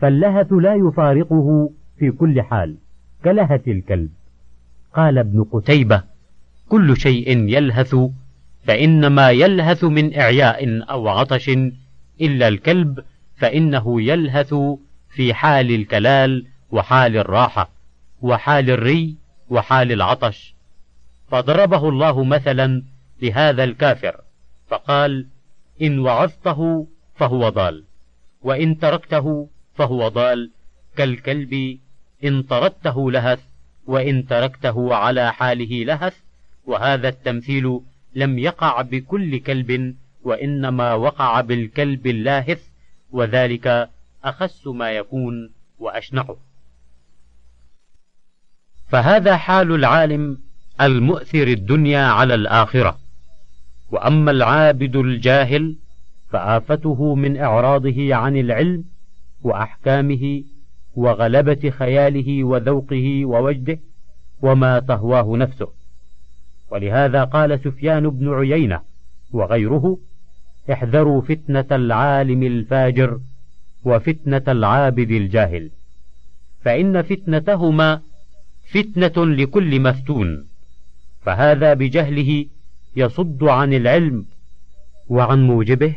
[0.00, 2.76] فاللهث لا يفارقه في كل حال
[3.24, 4.10] كلهث الكلب.
[4.94, 6.11] قال ابن قتيبة
[6.72, 7.96] كل شيء يلهث
[8.64, 11.48] فإنما يلهث من إعياء أو عطش
[12.20, 13.04] إلا الكلب
[13.36, 14.54] فإنه يلهث
[15.10, 17.70] في حال الكلال وحال الراحة
[18.22, 19.16] وحال الري
[19.50, 20.54] وحال العطش.
[21.30, 22.82] فضربه الله مثلا
[23.22, 24.20] لهذا الكافر
[24.68, 25.26] فقال
[25.82, 27.84] إن وعظته فهو ضال
[28.42, 30.50] وإن تركته فهو ضال
[30.96, 31.78] كالكلب
[32.24, 33.40] إن طردته لهث
[33.86, 36.31] وإن تركته على حاله لهث
[36.66, 37.80] وهذا التمثيل
[38.14, 42.62] لم يقع بكل كلب وإنما وقع بالكلب اللاهث
[43.12, 43.88] وذلك
[44.24, 46.36] أخس ما يكون وأشنعه
[48.88, 50.38] فهذا حال العالم
[50.80, 52.98] المؤثر الدنيا على الآخرة.
[53.90, 55.76] وأما العابد الجاهل
[56.30, 58.84] فآفته من إعراضه عن العلم
[59.42, 60.44] وأحكامه
[60.94, 63.78] وغلبة خياله وذوقه ووجده
[64.42, 65.68] وما تهواه نفسه.
[66.72, 68.80] ولهذا قال سفيان بن عيينة
[69.32, 69.98] وغيره
[70.72, 73.20] احذروا فتنة العالم الفاجر
[73.84, 75.70] وفتنة العابد الجاهل
[76.64, 78.00] فإن فتنتهما
[78.70, 80.46] فتنة لكل مفتون
[81.22, 82.46] فهذا بجهله
[82.96, 84.24] يصد عن العلم
[85.08, 85.96] وعن موجبه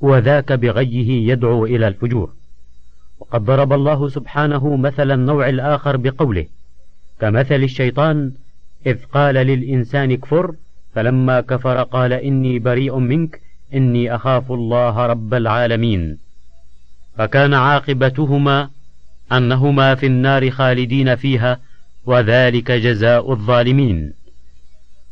[0.00, 2.32] وذاك بغيه يدعو إلى الفجور.
[3.20, 6.46] وقد ضرب الله سبحانه مثل النوع الآخر بقوله
[7.20, 8.32] كمثل الشيطان
[8.86, 10.54] إذ قال للإنسان اكفر
[10.94, 13.40] فلما كفر قال إني بريء منك
[13.74, 16.18] إني أخاف الله رب العالمين.
[17.18, 18.70] فكان عاقبتهما
[19.32, 21.60] أنهما في النار خالدين فيها
[22.06, 24.12] وذلك جزاء الظالمين.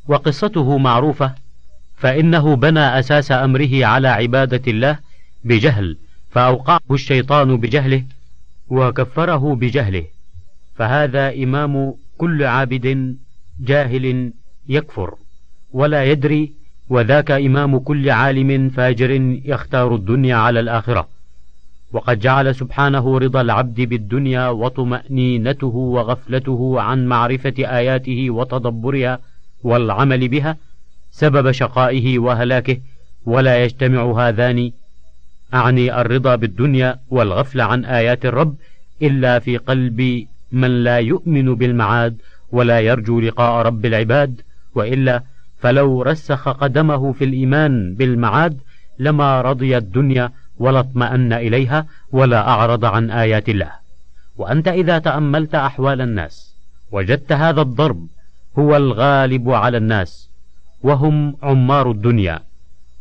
[0.09, 1.35] وقصته معروفة
[1.97, 4.99] فإنه بنى أساس أمره على عبادة الله
[5.45, 5.97] بجهل
[6.31, 8.05] فأوقعه الشيطان بجهله
[8.69, 10.05] وكفره بجهله.
[10.77, 13.17] فهذا إمام كل عابد
[13.61, 14.33] جاهل
[14.69, 15.15] يكفر
[15.73, 16.53] ولا يدري
[16.89, 19.11] وذاك إمام كل عالم فاجر
[19.45, 21.09] يختار الدنيا على الآخرة.
[21.93, 29.19] وقد جعل سبحانه رضا العبد بالدنيا وطمأنينته وغفلته عن معرفة آياته وتدبرها
[29.63, 30.57] والعمل بها
[31.11, 32.81] سبب شقائه وهلاكه
[33.27, 34.73] ولا يجتمع هذان.
[35.55, 38.55] أعني الرضا بالدنيا والغفلة عن آيات الرب
[39.03, 42.17] إلا في قلب من لا يؤمن بالمعاد.
[42.53, 44.41] ولا يرجو لقاء رب العباد
[44.75, 45.23] وإلا
[45.59, 48.59] فلو رسخ قدمه في الإيمان بالمعاد
[48.99, 53.73] لما رضي الدنيا ولا اطمأن إليها ولا أعرض عن آيات الله.
[54.37, 56.57] وأنت إذا تأملت أحوال الناس
[56.93, 58.07] وجدت هذا الضرب
[58.59, 60.31] هو الغالب على الناس
[60.83, 62.41] وهم عمار الدنيا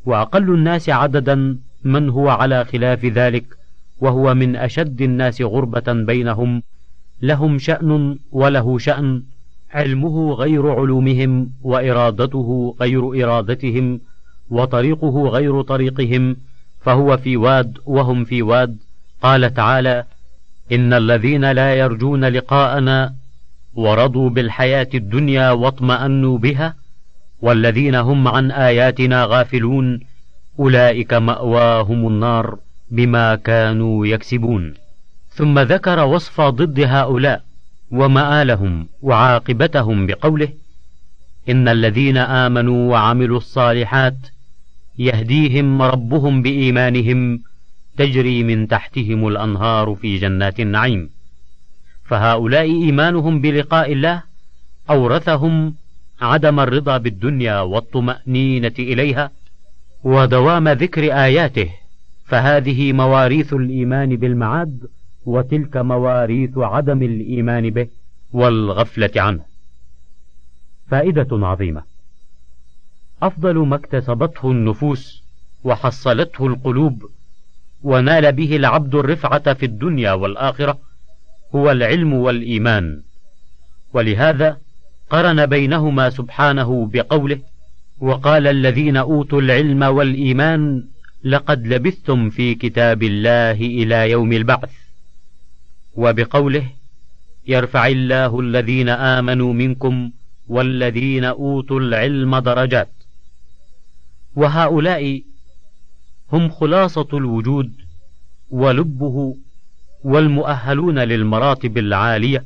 [0.05, 3.45] وأقل الناس عددا من هو على خلاف ذلك
[3.99, 6.63] وهو من أشد الناس غربة بينهم
[7.21, 9.23] لهم شأن وله شأن
[9.75, 13.99] علمه غير علومهم وإرادته غير إرادتهم
[14.49, 16.37] وطريقه غير طريقهم
[16.81, 18.77] فهو في واد وهم في واد.
[19.21, 20.03] قال تعالى
[20.71, 23.13] إن الذين لا يرجون لقاءنا
[23.75, 26.75] ورضوا بالحياة الدنيا واطمأنوا بها
[27.41, 29.99] والذين هم عن آياتنا غافلون
[30.59, 32.57] أولئك مأواهم النار
[32.91, 34.73] بما كانوا يكسبون.
[35.29, 37.43] ثم ذكر وصف ضد هؤلاء
[37.95, 40.49] ومآلهم وعاقبتهم بقوله
[41.49, 44.17] إن الذين آمنوا وعملوا الصالحات
[44.97, 47.41] يهديهم ربهم بإيمانهم
[47.97, 51.09] تجري من تحتهم الأنهار في جنات النعيم
[52.05, 54.23] فهؤلاء إيمانهم بلقاء الله
[54.89, 55.75] أورثهم
[56.21, 59.31] عدم الرضا بالدنيا والطمأنينة إليها
[60.03, 61.69] ودوام ذكر آياته
[62.25, 64.87] فهذه مواريث الإيمان بالمعاد
[65.25, 67.87] وتلك مواريث عدم الإيمان به.
[68.33, 69.45] والغفلة عنه.
[70.87, 71.83] فائدة عظيمة.
[73.23, 75.23] أفضل ما اكتسبته النفوس
[75.63, 77.09] وحصلته القلوب
[77.83, 80.79] ونال به العبد الرفعة في الدنيا والآخرة
[81.55, 83.01] هو العلم والإيمان.
[83.93, 84.57] ولهذا
[85.09, 87.39] قرن بينهما سبحانه بقوله
[87.99, 90.87] وقال الذين أوتوا العلم والإيمان
[91.23, 94.84] لقد لبثتم في كتاب الله إلى يوم البعث.
[95.95, 96.69] وبقوله
[97.47, 100.11] يرفع الله الذين آمنوا منكم
[100.47, 102.89] والذين أوتوا العلم درجات.
[104.35, 105.21] وهؤلاء
[106.31, 107.71] هم خلاصة الوجود
[108.49, 109.35] ولبه
[110.03, 112.45] والمؤهلون للمراتب العالية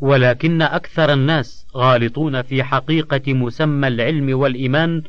[0.00, 5.02] ولكن أكثر الناس غالطون في حقيقة مسمى العلم والإيمان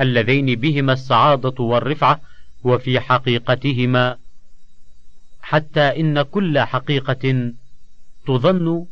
[0.00, 2.20] اللذين بهما السعادة والرفعة
[2.64, 4.16] وفي حقيقتهما
[5.42, 7.52] حتى إن كل حقيقة
[8.26, 8.86] تظن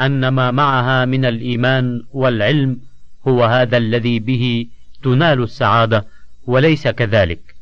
[0.00, 2.80] أن ما معها من الإيمان والعلم
[3.28, 4.66] هو هذا الذي به
[5.02, 6.06] تنال السعادة
[6.46, 7.54] وليس كذلك.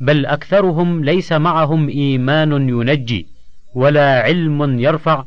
[0.00, 3.26] بل أكثرهم ليس معهم إيمان ينجي
[3.74, 5.24] ولا علم يرفع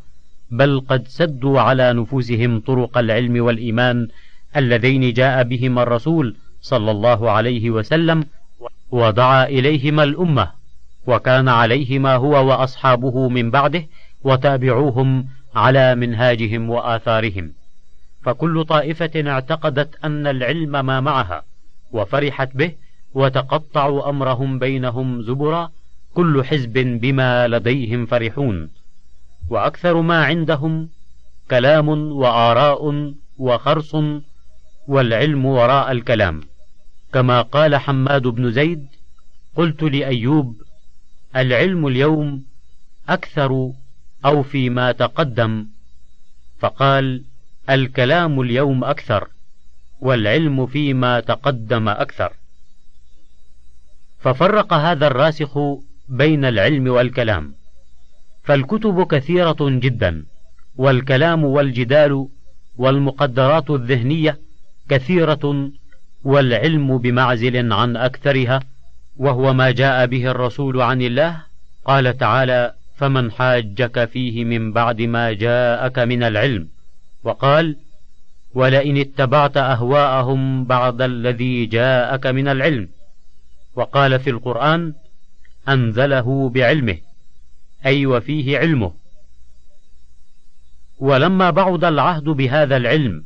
[0.52, 4.08] بل قد سدوا على نفوسهم طرق العلم والإيمان
[4.58, 8.26] اللذين جاء بهما الرسول صلى الله عليه وسلم
[8.92, 10.52] ودعا إليهما الأمة.
[11.08, 13.84] وكان عليهما هو وأصحابه من بعده
[14.24, 17.54] وتابعوهم على منهاجهم وآثارهم.
[18.24, 21.44] فكل طائفة اعتقدت أن العلم ما معها
[21.92, 22.72] وفرحت به
[23.14, 25.72] وتقطعوا أمرهم بينهم زبرا
[26.14, 28.70] كل حزب بما لديهم فرحون.
[29.50, 30.90] وأكثر ما عندهم
[31.52, 33.96] كلام وآراء وخرص
[34.88, 36.42] والعلم وراء الكلام.
[37.14, 38.88] كما قال حماد بن زيد
[39.56, 40.67] قلت لأيوب
[41.38, 42.44] العلم اليوم
[43.10, 43.72] أكثر
[44.26, 45.68] أو فيما تقدم.
[46.60, 47.24] فقال
[47.70, 49.28] الكلام اليوم أكثر
[50.00, 52.34] والعلم فيما تقدم أكثر.
[54.20, 55.60] ففرق هذا الراسخ
[56.10, 57.54] بين العلم والكلام.
[58.44, 60.26] فالكتب كثيرة جدا
[60.76, 62.28] والكلام والجدال
[62.78, 64.40] والمقدرات الذهنية
[64.90, 65.72] كثيرة
[66.24, 68.60] والعلم بمعزل عن أكثرها
[69.18, 71.44] وهو ما جاء به الرسول عن الله
[71.86, 76.68] قال تعالى فمن حاجك فيه من بعد ما جاءك من العلم
[77.24, 77.78] وقال
[78.54, 82.90] ولئن اتبعت أهواءهم بعد الذي جاءك من العلم
[83.76, 84.94] وقال في القرآن
[85.70, 86.98] أنزله بعلمه
[87.86, 88.94] أي وفيه علمه
[91.00, 93.24] ولما بعد العهد بهذا العلم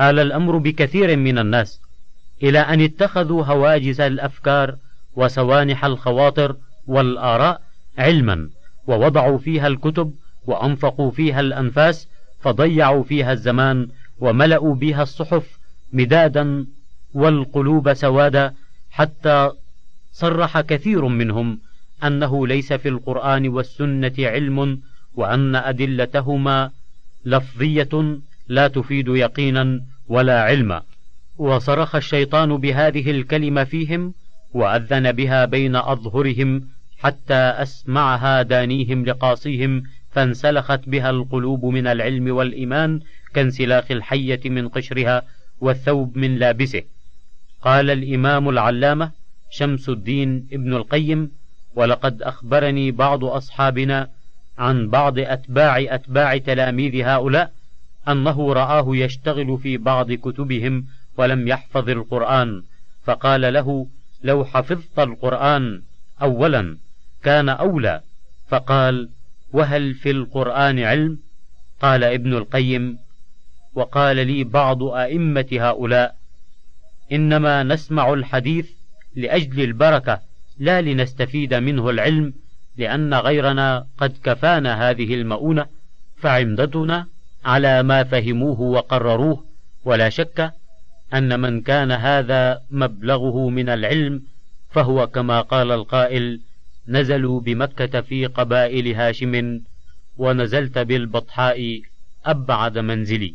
[0.00, 1.80] آل الأمر بكثير من الناس
[2.42, 4.76] إلى أن اتخذوا هواجس الأفكار
[5.16, 6.56] وسوانح الخواطر
[6.86, 7.62] والآراء
[7.98, 8.48] علما
[8.86, 10.14] ووضعوا فيها الكتب
[10.46, 12.08] وأنفقوا فيها الأنفاس
[12.40, 13.88] فضيعوا فيها الزمان
[14.20, 15.58] وملأوا بها الصحف
[15.92, 16.66] مدادا
[17.14, 18.54] والقلوب سوادا
[18.90, 19.50] حتى
[20.12, 21.58] صرح كثير منهم
[22.04, 24.80] أنه ليس في القرآن والسنة علم
[25.14, 26.70] وأن أدلتهما
[27.24, 30.82] لفظية لا تفيد يقينا ولا علما.
[31.38, 34.14] وصرخ الشيطان بهذه الكلمة فيهم
[34.54, 43.00] وأذن بها بين أظهرهم حتى أسمعها دانيهم لقاصيهم فانسلخت بها القلوب من العلم والإيمان
[43.34, 45.22] كانسلاخ الحية من قشرها
[45.60, 46.82] والثوب من لابسه.
[47.62, 49.10] قال الإمام العلامة
[49.50, 51.30] شمس الدين ابن القيم
[51.74, 54.08] ولقد أخبرني بعض أصحابنا
[54.58, 57.52] عن بعض أتباع أتباع تلاميذ هؤلاء
[58.08, 60.86] أنه رآه يشتغل في بعض كتبهم
[61.16, 62.62] ولم يحفظ القرآن
[63.04, 63.86] فقال له
[64.22, 65.82] لو حفظت القرآن
[66.22, 66.76] أولا
[67.22, 68.00] كان أولى
[68.48, 69.10] فقال
[69.52, 71.18] وهل في القرآن علم؟
[71.80, 72.98] قال ابن القيم
[73.74, 76.16] وقال لي بعض أئمة هؤلاء
[77.12, 78.70] إنما نسمع الحديث
[79.16, 80.20] لأجل البركة
[80.58, 82.34] لا لنستفيد منه العلم
[82.76, 85.66] لأن غيرنا قد كفانا هذه المؤونة
[86.16, 87.06] فعمدتنا
[87.44, 89.44] على ما فهموه وقرروه
[89.84, 90.52] ولا شك
[91.14, 94.22] أن من كان هذا مبلغه من العلم
[94.70, 96.40] فهو كما قال القائل
[96.88, 99.60] نزلوا بمكة في قبائل هاشم
[100.16, 101.82] ونزلت بالبطحاء
[102.24, 103.34] أبعد منزلي.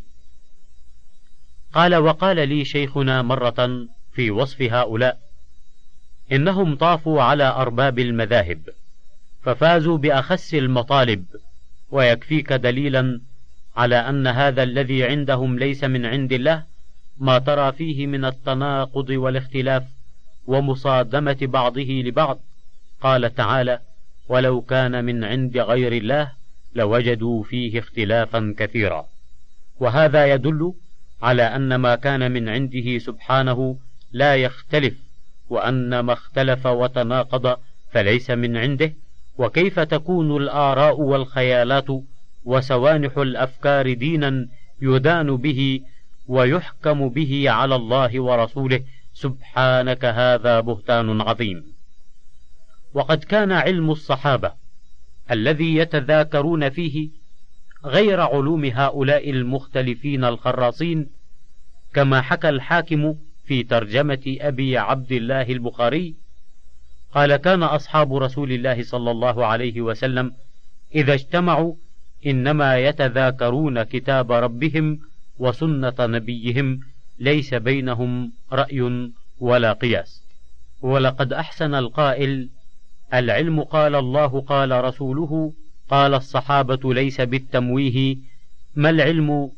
[1.74, 5.20] قال وقال لي شيخنا مرة في وصف هؤلاء
[6.32, 8.70] إنهم طافوا على أرباب المذاهب
[9.44, 11.26] ففازوا بأخس المطالب
[11.92, 13.22] ويكفيك دليلا
[13.76, 16.64] على أن هذا الذي عندهم ليس من عند الله
[17.18, 19.84] ما ترى فيه من التناقض والاختلاف
[20.48, 22.40] ومصادمة بعضه لبعض.
[23.02, 23.80] قال تعالى
[24.30, 26.32] ولو كان من عند غير الله
[26.76, 29.06] لوجدوا فيه اختلافا كثيرا.
[29.80, 30.74] وهذا يدل
[31.22, 33.78] على أن ما كان من عنده سبحانه
[34.12, 34.94] لا يختلف
[35.50, 37.58] وأن ما اختلف وتناقض
[37.92, 38.94] فليس من عنده.
[39.38, 41.88] وكيف تكون الآراء والخيالات
[42.46, 44.48] وسوانح الأفكار دينا
[44.82, 45.82] يدان به
[46.28, 51.64] ويحكم به على الله ورسوله سبحانك هذا بهتان عظيم.
[52.94, 54.52] وقد كان علم الصحابة
[55.32, 57.10] الذي يتذاكرون فيه
[57.86, 61.08] غير علوم هؤلاء المختلفين الخراصين
[61.94, 63.16] كما حكى الحاكم
[63.46, 66.16] في ترجمة أبي عبد الله البخاري
[67.14, 70.34] قال كان أصحاب رسول الله صلى الله عليه وسلم
[70.96, 71.76] إذا اجتمعوا
[72.26, 75.00] إنما يتذاكرون كتاب ربهم
[75.40, 76.80] وسنة نبيهم
[77.20, 80.24] ليس بينهم رأي ولا قياس.
[80.82, 82.50] ولقد أحسن القائل
[83.14, 85.54] العلم قال الله قال رسوله
[85.90, 88.18] قال الصحابة ليس بالتمويه
[88.76, 89.52] ما العلم؟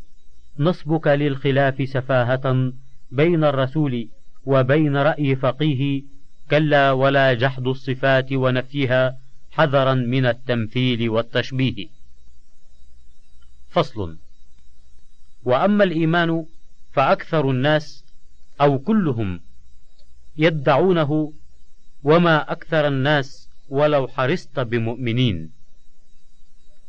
[0.60, 2.74] نصبك للخلاف سفاهة
[3.12, 4.08] بين الرسول
[4.46, 6.04] وبين رأي فقيه
[6.52, 9.18] كلا ولا جحد الصفات ونفيها
[9.52, 11.88] حذرا من التمثيل والتشبيه.
[13.70, 14.18] فصل.
[15.48, 16.46] وأما الإيمان
[16.92, 18.06] فأكثر الناس
[18.62, 19.40] أو كلهم
[20.38, 21.34] يدعونه
[22.04, 25.52] وما أكثر الناس ولو حرصت بمؤمنين.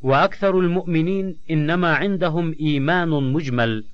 [0.02, 3.84] وأكثر المؤمنين إنما عندهم إيمان مجمل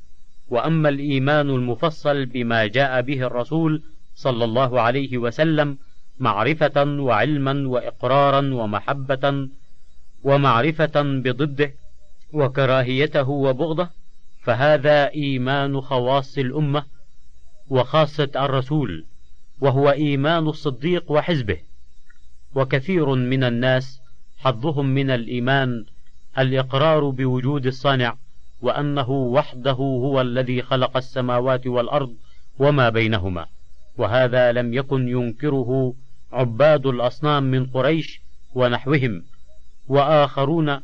[0.49, 3.83] وأما الإيمان المفصل بما جاء به الرسول
[4.15, 5.79] صلى الله عليه وسلم
[6.19, 9.49] معرفة وعلما وإقرارا ومحبة
[10.25, 11.75] ومعرفة بضده
[12.33, 14.04] وكراهيته وبغضه
[14.45, 16.85] فهذا إيمان خواص الأمة
[17.69, 19.05] وخاصة الرسول
[19.61, 21.59] وهو إيمان الصديق وحزبه.
[22.55, 24.01] وكثير من الناس
[24.39, 25.85] حظهم من الإيمان
[26.39, 28.17] الإقرار بوجود الصانع
[28.61, 32.15] وأنه وحده هو الذي خلق السماوات والأرض
[32.59, 33.47] وما بينهما.
[33.99, 35.95] وهذا لم يكن ينكره
[36.33, 38.21] عباد الأصنام من قريش
[38.55, 39.25] ونحوهم.
[39.89, 40.81] وآخرون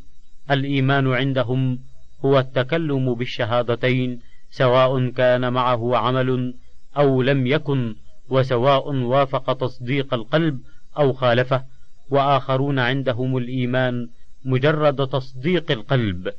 [0.50, 1.78] الإيمان عندهم
[2.24, 6.54] هو التكلم بالشهادتين سواء كان معه عمل
[6.96, 7.94] أو لم يكن
[8.28, 10.60] وسواء وافق تصديق القلب
[10.98, 11.64] أو خالفه
[12.10, 14.08] وآخرون عندهم الإيمان
[14.44, 16.32] مجرد تصديق القلب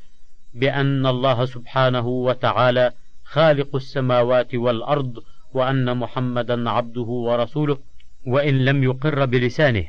[0.53, 2.91] بأن الله سبحانه وتعالى
[3.23, 5.23] خالق السماوات والأرض
[5.53, 7.77] وأن محمدا عبده ورسوله
[8.27, 9.85] وإن لم يقر بلسانه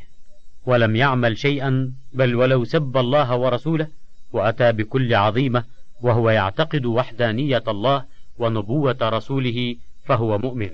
[0.67, 3.89] ولم يعمل شيئا بل ولو سب الله ورسوله
[4.33, 5.65] وأتى بكل عظيمة
[6.03, 8.05] وهو يعتقد وحدانية الله
[8.39, 10.71] ونبوة رسوله فهو مؤمن.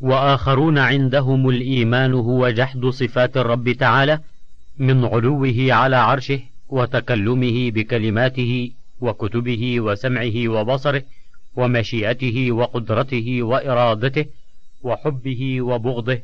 [0.00, 4.20] وآخرون عندهم الإيمان هو جحد صفات الرب تعالى
[4.78, 11.02] من علوه على عرشه وتكلمه بكلماته وكتبه وسمعه وبصره
[11.56, 14.26] ومشيئته وقدرته وإرادته
[14.82, 16.18] وحبه وبغضه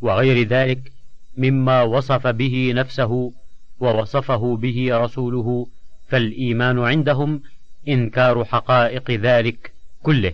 [0.00, 0.92] وغير ذلك
[1.38, 3.32] مما وصف به نفسه
[3.80, 5.66] ووصفه به رسوله
[6.08, 7.40] فالإيمان عندهم
[7.88, 9.72] إنكار حقائق ذلك
[10.02, 10.32] كله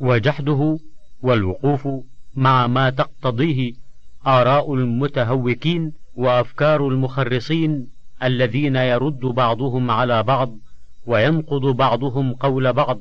[0.00, 0.78] وجحده
[1.22, 1.88] والوقوف
[2.34, 3.72] مع ما تقتضيه
[4.26, 7.86] آراء المتهوكين وأفكار المخرصين
[8.22, 10.56] الذين يرد بعضهم على بعض
[11.06, 13.00] وينقض بعضهم قول بعض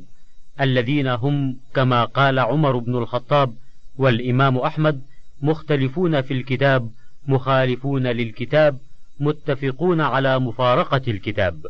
[0.62, 3.54] الذين هم كما قال عمر بن الخطاب
[3.98, 5.02] والإمام أحمد
[5.42, 6.90] مختلفون في الكتاب
[7.28, 8.78] مخالفون للكتاب
[9.20, 11.66] متفقون على مفارقة الكتاب.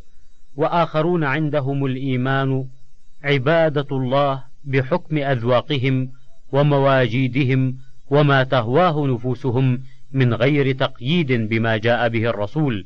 [0.55, 2.65] وآخرون عندهم الإيمان
[3.23, 6.11] عبادة الله بحكم أذواقهم
[6.51, 7.77] ومواجيدهم
[8.09, 9.79] وما تهواه نفوسهم
[10.11, 12.85] من غير تقييد بما جاء به الرسول.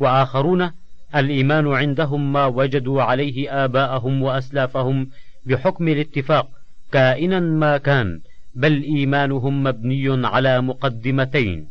[0.00, 0.70] وآخرون
[1.14, 5.08] الإيمان عندهم ما وجدوا عليه آباءهم وأسلافهم
[5.46, 6.48] بحكم الاتفاق
[6.92, 8.20] كائنا ما كان
[8.54, 11.68] بل إيمانهم مبني على مقدمتين.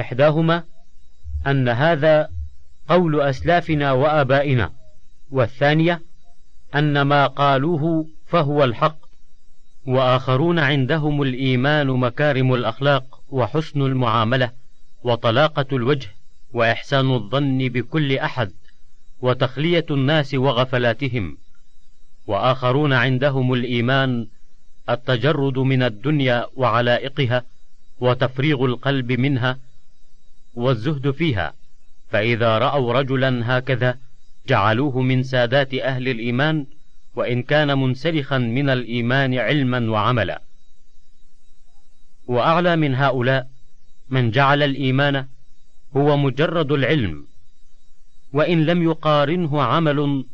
[0.00, 0.62] إحداهما
[1.46, 2.28] أن هذا
[2.88, 4.72] قول أسلافنا وآبائنا
[5.30, 6.02] والثانية
[6.74, 8.98] أن ما قالوه فهو الحق
[9.86, 14.50] وآخرون عندهم الإيمان مكارم الأخلاق وحسن المعاملة
[15.02, 16.08] وطلاقة الوجه
[16.52, 18.52] وإحسان الظن بكل أحد
[19.20, 21.38] وتخلية الناس وغفلاتهم.
[22.26, 24.26] وآخرون عندهم الإيمان
[24.90, 27.42] التجرد من الدنيا وعلائقها
[28.00, 29.58] وتفريغ القلب منها
[30.54, 31.52] والزهد فيها.
[32.08, 33.98] فإذا رأوا رجلا هكذا
[34.48, 36.66] جعلوه من سادات أهل الإيمان
[37.14, 40.42] وإن كان منسلخا من الإيمان علما وعملا.
[42.26, 43.48] وأعلى من هؤلاء
[44.10, 45.26] من جعل الإيمان
[45.96, 47.26] هو مجرد العلم
[48.32, 50.24] وإن لم يقارنه عمل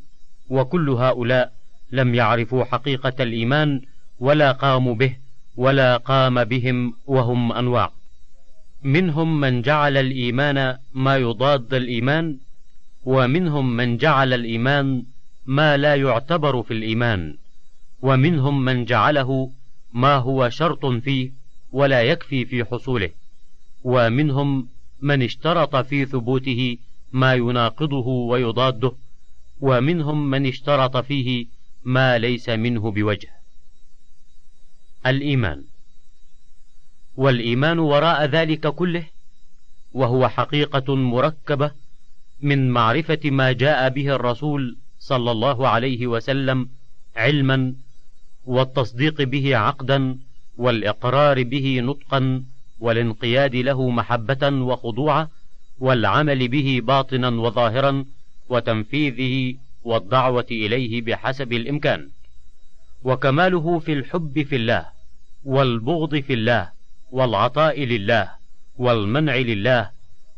[0.48, 1.52] وكل هؤلاء
[1.92, 3.80] لم يعرفوا حقيقة الإيمان
[4.20, 5.16] ولا قاموا به
[5.56, 7.92] ولا قام بهم وهم أنواع.
[8.84, 12.38] منهم من جعل الإيمان ما يضاد الإيمان
[13.04, 15.04] ومنهم من جعل الإيمان
[15.46, 17.36] ما لا يعتبر في الإيمان
[18.02, 19.52] ومنهم من جعله
[19.92, 21.30] ما هو شرط فيه
[21.72, 23.10] ولا يكفي في حصوله
[23.84, 24.68] ومنهم
[25.00, 26.76] من اشترط في ثبوته
[27.12, 28.92] ما يناقضه ويضاده
[29.60, 31.46] ومنهم من اشترط فيه
[31.84, 33.30] ما ليس منه بوجه.
[35.06, 35.64] الإيمان.
[37.16, 39.04] والإيمان وراء ذلك كله
[39.92, 41.70] وهو حقيقة مركبة
[42.40, 46.68] من معرفة ما جاء به الرسول صلى الله عليه وسلم
[47.16, 47.74] علما
[48.44, 50.18] والتصديق به عقدا
[50.56, 52.44] والإقرار به نطقا
[52.80, 55.28] والانقياد له محبة وخضوعا
[55.78, 58.04] والعمل به باطنا وظاهرا
[58.48, 59.54] وتنفيذه
[59.84, 62.10] والدعوة إليه بحسب الإمكان.
[63.04, 64.86] وكماله في الحب في الله
[65.44, 66.70] والبغض في الله
[67.12, 68.30] والعطاء لله
[68.76, 69.90] والمنع لله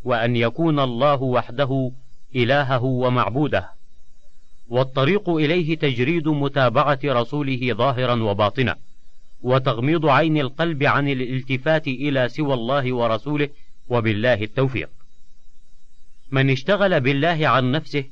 [0.05, 1.91] وأن يكون الله وحده
[2.37, 3.71] إلهه ومعبوده.
[4.69, 8.77] والطريق إليه تجريد متابعة رسوله ظاهرا وباطنا.
[9.43, 13.49] وتغميض عين القلب عن الالتفات إلى سوى الله ورسوله
[13.89, 14.91] وبالله التوفيق.
[16.31, 18.05] من اشتغل بالله عن نفسه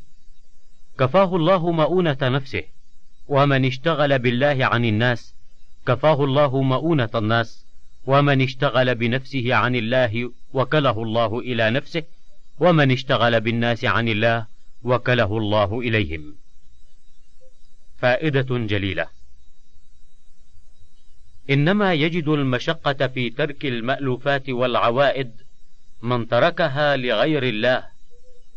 [0.98, 2.62] كفاه الله مؤونة نفسه.
[3.28, 5.34] ومن اشتغل بالله عن الناس
[5.86, 7.71] كفاه الله مؤونة الناس.
[8.06, 12.02] ومن اشتغل بنفسه عن الله وكله الله إلى نفسه
[12.60, 14.46] ومن اشتغل بالناس عن الله
[14.82, 16.34] وكله الله إليهم.
[17.98, 19.06] فائدة جليلة.
[21.50, 25.32] إنما يجد المشقة في ترك المألوفات والعوائد
[26.02, 27.84] من تركها لغير الله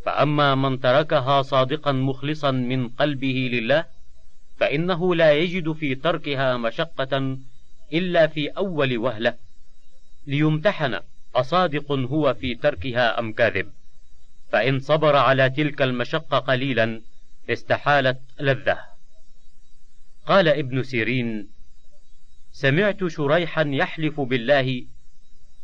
[0.06, 3.86] فأما من تركها صادقا مخلصا من قلبه لله
[4.58, 7.38] فإنه لا يجد في تركها مشقة
[7.93, 9.38] إلا في أول وهلة
[10.27, 10.99] ليمتحن
[11.36, 13.71] أصادق هو في تركها أم كاذب.
[14.51, 17.01] فإن صبر على تلك المشقة قليلا
[17.49, 18.79] استحالت لذة.
[20.25, 21.47] قال ابن سيرين
[22.51, 24.86] سمعت شريحا يحلف بالله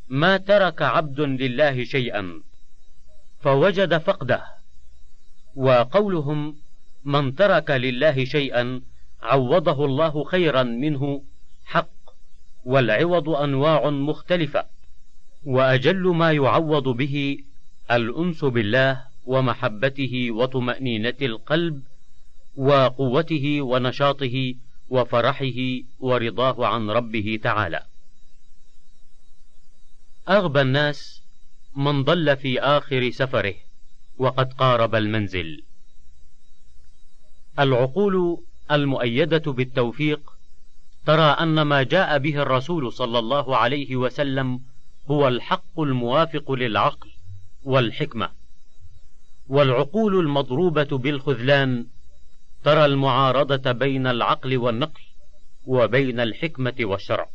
[0.09, 2.41] ما ترك عبد لله شيئا
[3.39, 4.43] فوجد فقده.
[5.55, 6.55] وقولهم
[7.05, 8.81] من ترك لله شيئا
[9.21, 11.23] عوضه الله خيرا منه
[11.65, 12.00] حق
[12.65, 14.65] والعوض أنواع مختلفة
[15.43, 17.37] وأجل ما يعوض به
[17.91, 21.83] الأنس بالله ومحبته وطمأنينة القلب
[22.55, 24.55] وقوته ونشاطه
[24.89, 25.59] وفرحه
[25.99, 27.85] ورضاه عن ربه تعالى.
[30.29, 31.23] أغبى الناس
[31.75, 33.55] من ضل في آخر سفره
[34.17, 35.63] وقد قارب المنزل.
[37.59, 40.30] العقول المؤيدة بالتوفيق
[41.05, 44.59] ترى أن ما جاء به الرسول صلى الله عليه وسلم
[45.11, 47.09] هو الحق الموافق للعقل
[47.63, 48.29] والحكمة.
[49.47, 51.85] والعقول المضروبة بالخذلان
[52.63, 55.01] ترى المعارضة بين العقل والنقل
[55.65, 57.29] وبين الحكمة والشرع.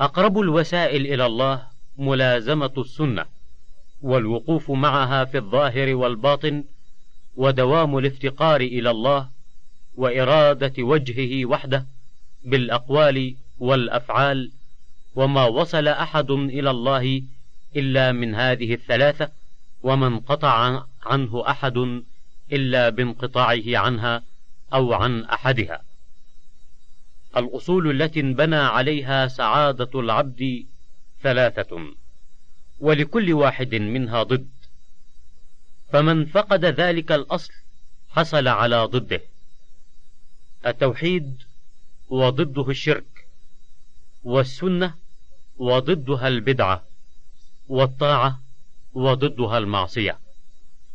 [0.00, 1.66] أقرب الوسائل إلى الله
[1.98, 3.24] ملازمة السنة
[4.02, 6.64] والوقوف معها في الظاهر والباطن
[7.36, 9.28] ودوام الافتقار إلى الله
[9.94, 11.86] وإرادة وجهه وحده
[12.44, 14.52] بالأقوال والأفعال
[15.14, 17.22] وما وصل أحد إلى الله
[17.76, 19.30] إلا من هذه الثلاثة
[19.82, 22.02] وما انقطع عنه أحد
[22.52, 24.22] إلا بانقطاعه عنها
[24.74, 25.82] أو عن أحدها.
[27.36, 30.66] الأصول التي انبنى عليها سعادة العبد
[31.22, 31.94] ثلاثة
[32.80, 34.48] ولكل واحد منها ضد.
[35.92, 37.52] فمن فقد ذلك الأصل
[38.10, 39.20] حصل على ضده.
[40.66, 41.42] التوحيد
[42.08, 43.28] وضده الشرك
[44.24, 44.94] والسنة
[45.56, 46.84] وضدها البدعة
[47.68, 48.42] والطاعة
[48.92, 50.18] وضدها المعصية.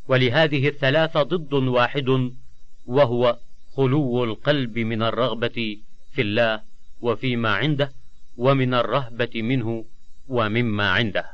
[0.07, 2.31] ولهذه الثلاثة ضد واحد
[2.85, 3.37] وهو
[3.75, 5.77] خلو القلب من الرغبة
[6.11, 6.61] في الله
[7.01, 7.91] وفيما عنده
[8.37, 9.85] ومن الرهبة منه
[10.27, 11.31] ومما عنده.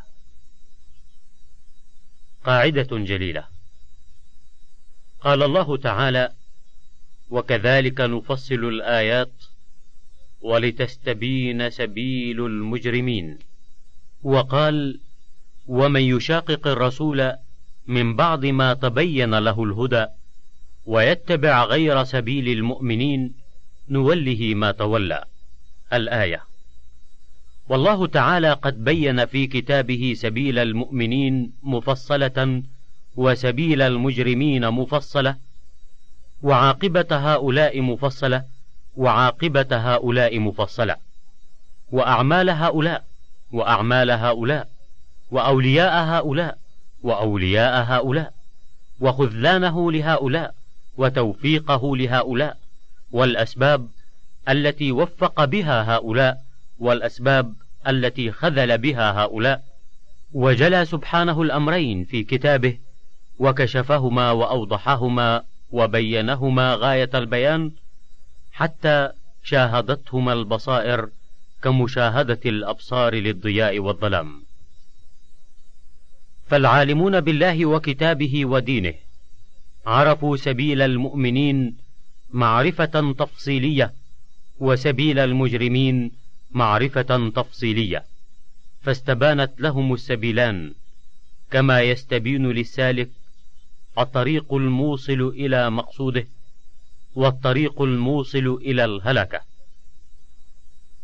[2.44, 3.48] قاعدة جليلة.
[5.22, 6.34] قال الله تعالى
[7.30, 9.32] وكذلك نفصل الآيات
[10.42, 13.38] ولتستبين سبيل المجرمين.
[14.24, 15.00] وقال
[15.68, 17.34] ومن يشاقق الرسول
[17.88, 20.06] من بعد ما تبين له الهدى
[20.86, 23.34] ويتبع غير سبيل المؤمنين
[23.90, 25.24] نوله ما تولى.
[25.94, 26.44] الآية.
[27.70, 32.64] والله تعالى قد بين في كتابه سبيل المؤمنين مفصلة
[33.16, 35.36] وسبيل المجرمين مفصلة
[36.44, 38.46] وعاقبة هؤلاء مفصلة
[38.98, 40.96] وعاقبة هؤلاء مفصلة
[41.92, 43.04] وأعمال هؤلاء
[43.52, 44.68] وأعمال هؤلاء
[45.32, 46.58] وأولياء هؤلاء
[47.04, 48.34] وأولياء هؤلاء
[49.00, 50.56] وخذلانه لهؤلاء
[50.98, 52.58] وتوفيقه لهؤلاء
[53.12, 53.88] والأسباب
[54.50, 56.42] التي وفق بها هؤلاء
[56.80, 57.54] والأسباب
[57.88, 59.64] التي خذل بها هؤلاء.
[60.34, 62.78] وجلى سبحانه الأمرين في كتابه
[63.40, 67.72] وكشفهما وأوضحهما وبينهما غاية البيان
[68.58, 69.10] حتى
[69.44, 71.10] شاهدتهما البصائر
[71.64, 74.44] كمشاهدة الأبصار للضياء والظلام.
[76.48, 78.94] فالعالمون بالله وكتابه ودينه
[79.86, 81.78] عرفوا سبيل المؤمنين
[82.30, 83.94] معرفة تفصيلية
[84.60, 86.12] وسبيل المجرمين
[86.52, 88.04] معرفة تفصيلية
[88.82, 90.74] فاستبانت لهم السبيلان
[91.52, 93.10] كما يستبين للسالك
[93.98, 96.28] الطريق الموصل إلى مقصوده.
[97.18, 99.42] والطريق الموصل إلى الهلكة.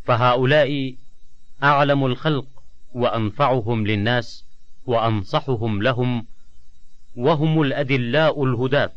[0.04, 0.94] فهؤلاء
[1.62, 2.46] أعلم الخلق
[2.94, 4.44] وأنفعهم للناس
[4.86, 6.26] وأنصحهم لهم
[7.16, 8.92] وهم الأدلاء الهداة.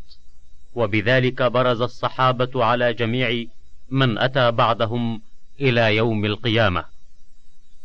[0.75, 3.45] وبذلك برز الصحابة على جميع
[3.89, 5.21] من أتى بعدهم
[5.61, 6.85] إلى يوم القيامة.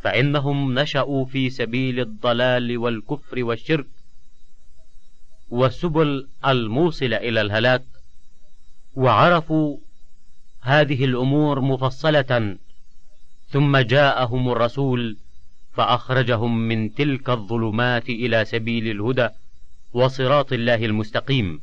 [0.01, 3.87] فإنهم نشأوا في سبيل الضلال والكفر والشرك
[5.51, 7.92] والسبل الموصله إلى الهلاك
[8.95, 9.77] وعرفوا
[10.61, 12.57] هذه الأمور مفصلة
[13.49, 15.17] ثم جاءهم الرسول
[15.73, 19.29] فأخرجهم من تلك الظلمات إلى سبيل الهدى
[19.93, 21.61] وصراط الله المستقيم.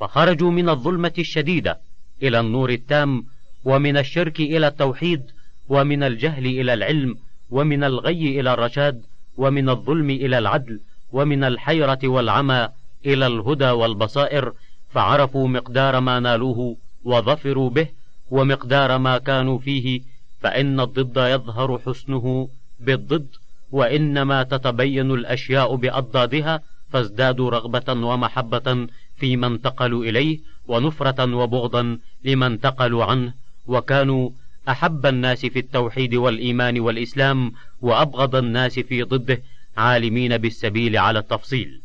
[0.00, 1.80] فخرجوا من الظلمة الشديدة
[2.22, 3.24] إلى النور التام
[3.64, 5.22] ومن الشرك إلى التوحيد
[5.68, 7.16] ومن الجهل إلى العلم
[7.50, 9.02] ومن الغي إلى الرشاد
[9.36, 10.80] ومن الظلم إلى العدل
[11.12, 12.68] ومن الحيرة والعمى
[13.06, 14.52] إلى الهدى والبصائر
[14.90, 17.88] فعرفوا مقدار ما نالوه وظفروا به
[18.30, 20.00] ومقدار ما كانوا فيه
[20.40, 22.48] فإن الضد يظهر حسنه
[22.80, 23.28] بالضد
[23.70, 28.86] وإنما تتبين الأشياء بأضدادها فازدادوا رغبة ومحبة
[29.16, 30.38] فيما انتقلوا إليه
[30.68, 33.34] ونفرة وبغضا لما انتقلوا عنه.
[33.66, 34.30] وكانوا
[34.68, 39.42] أحب الناس في التوحيد والإيمان والإسلام وأبغض الناس في ضده
[39.76, 41.80] عالمين بالسبيل على التفصيل.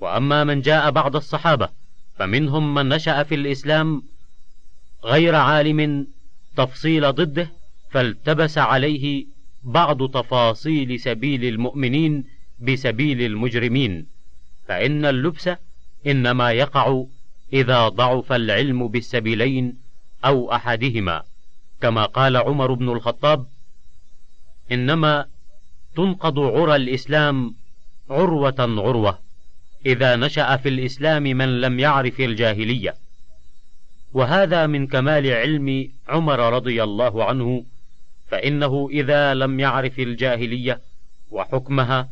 [0.00, 1.68] وأما من جاء بعد الصحابة
[2.20, 4.02] فمنهم من نشأ في الإسلام
[5.04, 6.06] غير عالم
[6.56, 7.52] تفصيل ضده
[7.90, 9.26] فالتبس عليه
[9.62, 12.24] بعض تفاصيل سبيل المؤمنين
[12.58, 14.06] بسبيل المجرمين.
[14.68, 15.50] فإن اللبس
[16.06, 17.04] إنما يقع
[17.52, 19.78] إذا ضعف العلم بالسبيلين
[20.24, 21.22] أو أحدهما.
[21.80, 23.46] كما قال عمر بن الخطاب
[24.72, 25.26] إنما
[25.96, 27.54] تنقض عرى الإسلام
[28.10, 29.18] عروة عروة.
[29.86, 32.94] إذا نشأ في الإسلام من لم يعرف الجاهلية.
[34.12, 37.64] وهذا من كمال علم عمر رضي الله عنه
[38.26, 40.80] فإنه إذا لم يعرف الجاهلية
[41.30, 42.08] وحكمها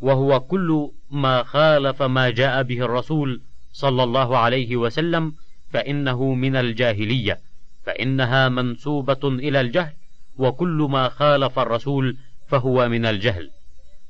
[0.00, 3.40] وهو كل ما خالف ما جاء به الرسول
[3.72, 5.34] صلى الله عليه وسلم
[5.70, 7.40] فإنه من الجاهلية
[7.84, 9.92] فإنها منسوبة إلى الجهل
[10.38, 12.16] وكل ما خالف الرسول
[12.48, 13.50] فهو من الجهل.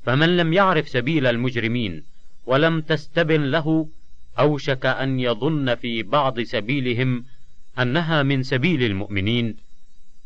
[0.03, 2.03] فمن لم يعرف سبيل المجرمين
[2.47, 3.87] ولم تستبن له
[4.39, 7.25] أوشك أن يظن في بعض سبيلهم
[7.79, 9.55] أنها من سبيل المؤمنين.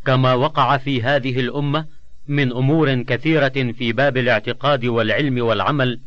[0.05, 1.85] كما وقع في هذه الأمة
[2.27, 5.99] من أمور كثيرة في باب الاعتقاد والعلم والعمل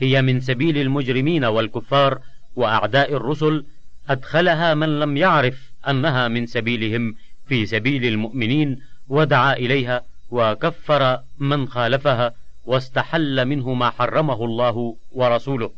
[0.00, 2.18] هي من سبيل المجرمين والكفار
[2.56, 3.64] وأعداء الرسل
[4.08, 7.14] أدخلها من لم يعرف أنها من سبيلهم
[7.48, 12.32] في سبيل المؤمنين ودعا إليها وكفر من خالفها.
[12.66, 15.70] واستحل منه ما حرمه الله ورسوله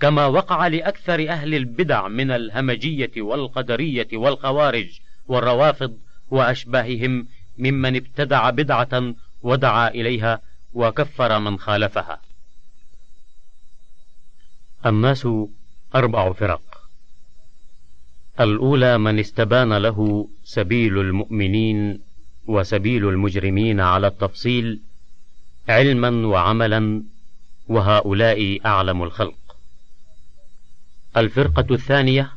[0.00, 5.98] كما وقع لأكثر أهل البدع من الهمجية والقدرية والخوارج والروافض
[6.30, 7.26] وأشباههم
[7.58, 10.40] ممن ابتدع بدعة ودعا إليها
[10.74, 12.20] وكفر من خالفها.
[14.86, 15.28] الناس
[15.94, 16.60] أربع فرق.
[18.40, 22.00] الأولى من استبان له سبيل المؤمنين
[22.46, 24.80] وسبيل المجرمين على التفصيل
[25.68, 27.02] علما وعملا
[27.68, 29.56] وهؤلاء أعلم الخلق.
[31.16, 32.32] الفرقة الثانية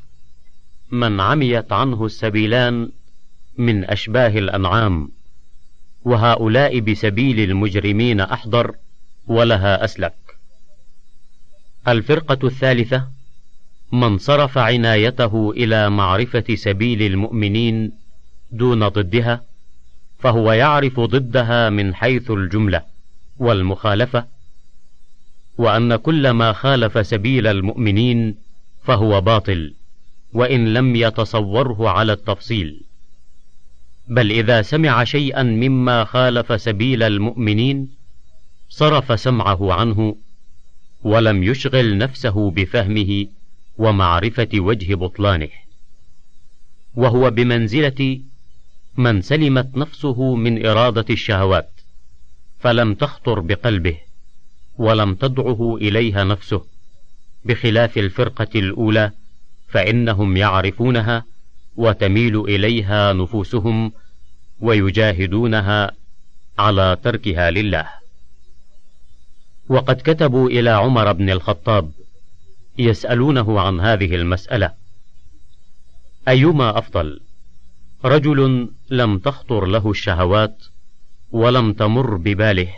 [0.91, 2.89] من عميت عنه السبيلان
[3.57, 5.11] من أشباه الأنعام
[6.03, 8.75] وهؤلاء بسبيل المجرمين أحضر
[9.27, 10.15] ولها أسلك
[11.87, 13.07] الفرقة الثالثة
[13.91, 17.91] من صرف عنايته إلى معرفة سبيل المؤمنين
[18.51, 19.43] دون ضدها
[20.19, 22.96] فهو يعرف ضدها من حيث الجملة
[23.39, 24.25] والمخالفة
[25.57, 28.35] وأن كل ما خالف سبيل المؤمنين
[28.83, 29.73] فهو باطل
[30.33, 32.81] وإن لم يتصوره على التفصيل.
[34.07, 37.89] بل إذا سمع شيئا مما خالف سبيل المؤمنين
[38.69, 40.15] صرف سمعه عنه
[41.03, 43.27] ولم يشغل نفسه بفهمه
[43.77, 45.49] ومعرفة وجه بطلانه.
[46.95, 48.21] وهو بمنزلة
[48.97, 51.76] من سلمت نفسه من إرادة الشهوات.
[52.59, 53.97] فلم تخطر بقلبه
[54.77, 56.65] ولم تدعه إليها نفسه
[57.45, 59.11] بخلاف الفرقة الأولى
[59.67, 61.25] فإنهم يعرفونها
[61.75, 63.91] وتميل إليها نفوسهم
[64.59, 65.91] ويجاهدونها
[66.59, 67.89] على تركها لله.
[69.69, 71.91] وقد كتبوا إلى عمر بن الخطاب
[72.77, 74.73] يسألونه عن هذه المسألة.
[76.27, 77.19] أيما أفضل
[78.05, 80.63] رجل لم تخطر له الشهوات
[81.31, 82.73] ولم تمر بباله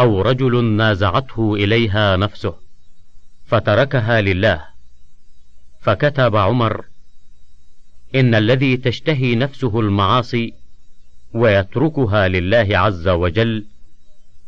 [0.00, 2.54] أو رجل نازعته إليها نفسه
[3.46, 4.64] فتركها لله.
[5.80, 6.84] فكتب عمر
[8.14, 10.54] إن الذي تشتهي نفسه المعاصي
[11.34, 13.64] ويتركها لله عز وجل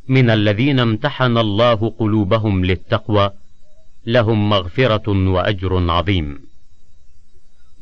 [0.09, 3.31] من الذين امتحن الله قلوبهم للتقوى
[4.07, 6.39] لهم مغفرة وأجر عظيم.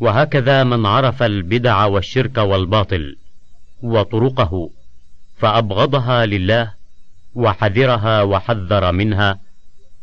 [0.00, 3.16] وهكذا من عرف البدع والشرك والباطل
[3.82, 4.70] وطرقه.
[5.36, 6.72] فأبغضها لله
[7.34, 9.38] وحذرها وحذر منها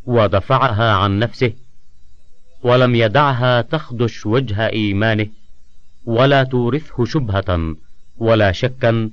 [0.06, 1.54] ودفعها عن نفسه
[2.64, 5.28] ولم يدعها تخدش وجه إيمانه
[6.06, 7.76] ولا تورثه شبهة
[8.18, 9.10] ولا شكا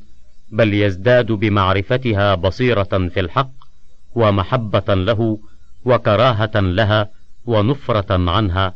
[0.53, 3.51] بل يزداد بمعرفتها بصيرة في الحق
[4.15, 5.39] ومحبة له
[5.85, 7.09] وكراهة لها
[7.47, 8.75] ونفرة عنها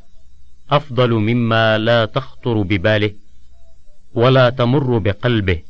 [0.71, 3.11] أفضل مما لا تخطر بباله
[4.15, 5.63] ولا تمر بقلبه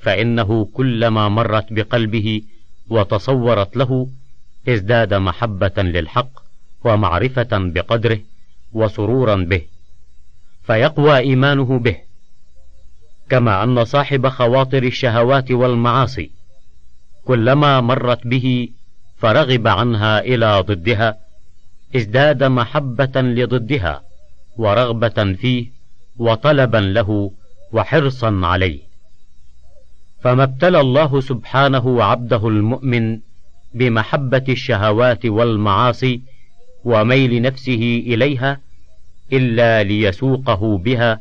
[0.00, 2.42] فإنه كلما مرت بقلبه
[2.88, 4.08] وتصورت له
[4.68, 6.30] ازداد محبة للحق
[6.84, 8.20] ومعرفة بقدره
[8.72, 9.62] وسرورا به
[10.62, 11.96] فيقوى إيمانه به
[13.30, 16.30] كما أن صاحب خواطر الشهوات والمعاصي
[17.24, 18.68] كلما مرت به
[19.18, 21.18] فرغب عنها إلى ضدها
[21.96, 24.02] ازداد محبة لضدها
[24.56, 25.66] ورغبة فيه
[26.18, 27.30] وطلبا له
[27.72, 28.89] وحرصا عليه.
[30.20, 33.18] فما ابتلى الله سبحانه عبده المؤمن
[33.74, 36.20] بمحبة الشهوات والمعاصي
[36.84, 38.60] وميل نفسه إليها
[39.32, 41.20] إلا ليسوقه بها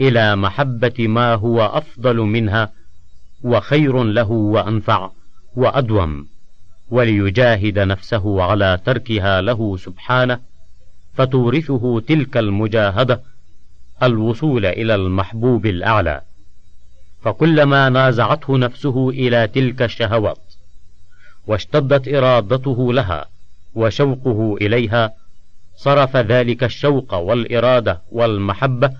[0.00, 2.72] إلى محبة ما هو أفضل منها
[3.42, 5.10] وخير له وأنفع
[5.56, 6.26] وأدوم
[6.90, 10.40] وليجاهد نفسه على تركها له سبحانه
[11.14, 13.22] فتورثه تلك المجاهدة
[14.02, 16.20] الوصول إلى المحبوب الأعلى.
[17.22, 20.38] فكلما نازعته نفسه إلى تلك الشهوات
[21.46, 23.28] واشتدت إرادته لها
[23.74, 25.12] وشوقه إليها
[25.76, 28.90] صرف ذلك الشوق والإرادة والمحبة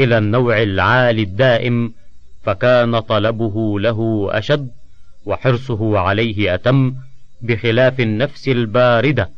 [0.00, 1.92] إلى النوع العالي الدائم
[2.42, 4.70] فكان طلبه له أشد
[5.26, 6.94] وحرصه عليه أتم
[7.42, 9.30] بخلاف النفس الباردة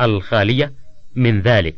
[0.00, 0.72] الخالية
[1.14, 1.76] من ذلك.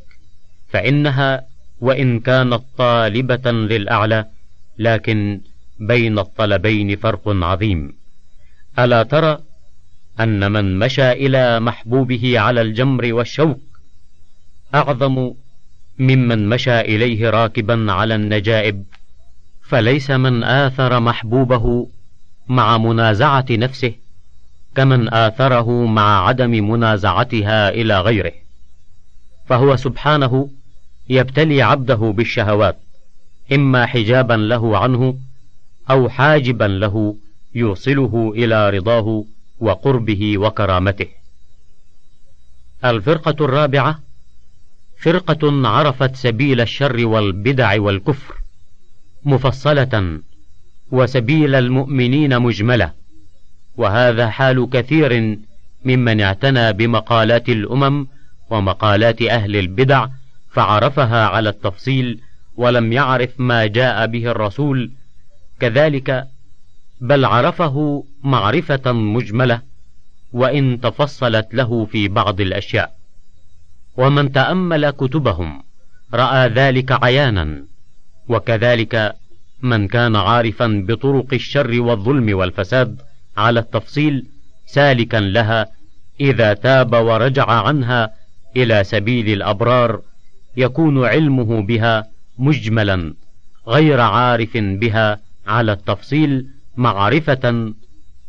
[0.69, 1.47] فإنها
[1.81, 4.25] وإن كانت طالبة للأعلى
[4.79, 5.41] لكن
[5.79, 7.93] بين الطلبين فرق عظيم.
[8.79, 9.39] ألا ترى
[10.21, 13.61] أن من مشى إلى محبوبه على الجمر والشوك
[14.75, 15.33] أعظم
[15.99, 18.85] ممن مشى إليه راكبا على النجائب
[19.63, 21.89] فليس من آثر محبوبه
[22.49, 23.93] مع منازعة نفسه
[24.75, 28.33] كمن آثره مع عدم منازعتها إلى غيره.
[29.47, 30.51] فهو سبحانه
[31.09, 32.79] يبتلي عبده بالشهوات
[33.53, 35.19] إما حجابا له عنه
[35.91, 37.17] أو حاجبا له
[37.55, 39.25] يوصله إلى رضاه
[39.61, 41.07] وقربه وكرامته.
[42.85, 44.01] الفرقة الرابعة
[45.01, 48.35] فرقة عرفت سبيل الشر والبدع والكفر
[49.25, 50.21] مفصلة
[50.91, 52.93] وسبيل المؤمنين مجملة
[53.77, 55.39] وهذا حال كثير
[55.85, 58.07] ممن اعتنى بمقالات الأمم
[58.51, 60.07] ومقالات أهل البدع
[60.51, 62.21] فعرفها على التفصيل
[62.57, 64.91] ولم يعرف ما جاء به الرسول
[65.61, 66.27] كذلك
[67.01, 69.61] بل عرفه معرفة مجملة
[70.33, 72.97] وإن تفصلت له في بعض الأشياء.
[73.97, 75.63] ومن تأمل كتبهم
[76.15, 77.65] رأى ذلك عيانا
[78.29, 79.17] وكذلك
[79.63, 83.01] من كان عارفا بطرق الشر والظلم والفساد
[83.37, 84.27] على التفصيل
[84.67, 85.67] سالكا لها
[86.21, 88.11] إذا تاب ورجع عنها
[88.57, 90.01] إلى سبيل الأبرار
[90.57, 93.15] يكون علمه بها مجملا
[93.69, 97.75] غير عارف بها على التفصيل معرفة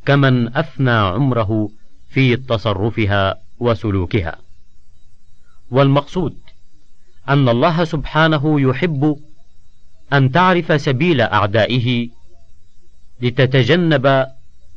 [0.05, 1.70] كمن أفنى عمره
[2.09, 4.38] في تصرفها وسلوكها.
[5.72, 6.38] والمقصود
[7.30, 9.20] أن الله سبحانه يحب
[10.13, 12.09] أن تعرف سبيل أعدائه
[13.22, 14.28] لتتجنب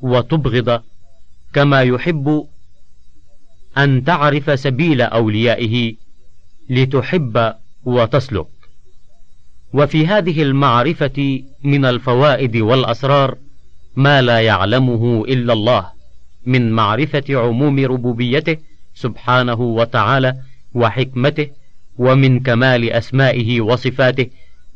[0.00, 0.82] وتبغض
[1.52, 2.48] كما يحب
[3.78, 5.94] أن تعرف سبيل أوليائه
[6.70, 8.59] لتحب وتسلك.
[9.72, 13.36] وفي هذه المعرفة من الفوائد والأسرار
[13.96, 15.86] ما لا يعلمه إلا الله
[16.46, 18.56] من معرفة عموم ربوبيته
[18.94, 20.34] سبحانه وتعالى
[20.74, 21.46] وحكمته
[21.98, 24.26] ومن كمال أسمائه وصفاته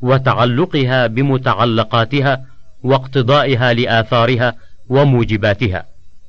[0.03, 2.45] وتعلقها بمتعلقاتها
[2.83, 4.55] واقتضائها لآثارها
[4.89, 5.87] وموجباتها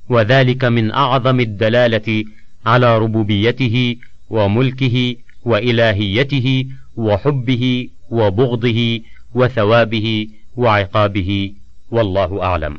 [0.09, 2.23] وذلك من أعظم الدلالة
[2.65, 3.95] على ربوبيته
[4.29, 9.01] وملكه وإلهيته وحبه وبغضه
[9.35, 11.53] وثوابه وعقابه
[11.91, 12.77] والله أعلم.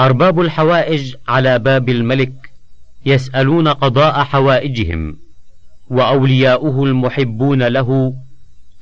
[0.00, 2.50] أرباب الحوائج على باب الملك
[3.06, 5.16] يسألون قضاء حوائجهم
[5.90, 8.14] وأولياؤه المحبون له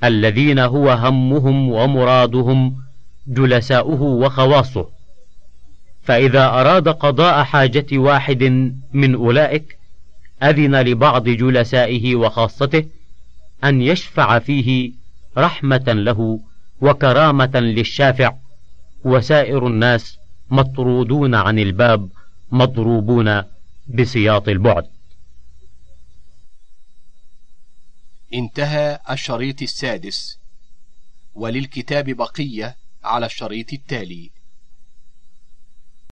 [0.05, 2.77] الذين هو همهم ومرادهم
[3.27, 4.89] جلساؤه وخواصه.
[6.03, 8.43] فإذا أراد قضاء حاجة واحد
[8.93, 9.79] من أولئك
[10.43, 12.85] أذن لبعض جلسائه وخاصته
[13.65, 14.93] أن يشفع فيه
[15.39, 16.41] رحمة له
[16.81, 18.35] وكرامة للشافع.
[19.05, 20.19] وسائر الناس
[20.51, 22.11] مطرودون عن الباب
[22.53, 23.43] مضروبون
[23.89, 24.87] بسياط البعد.
[28.35, 30.39] انتهى الشريط السادس.
[31.35, 34.31] وللكتاب بقية على الشريط التالي.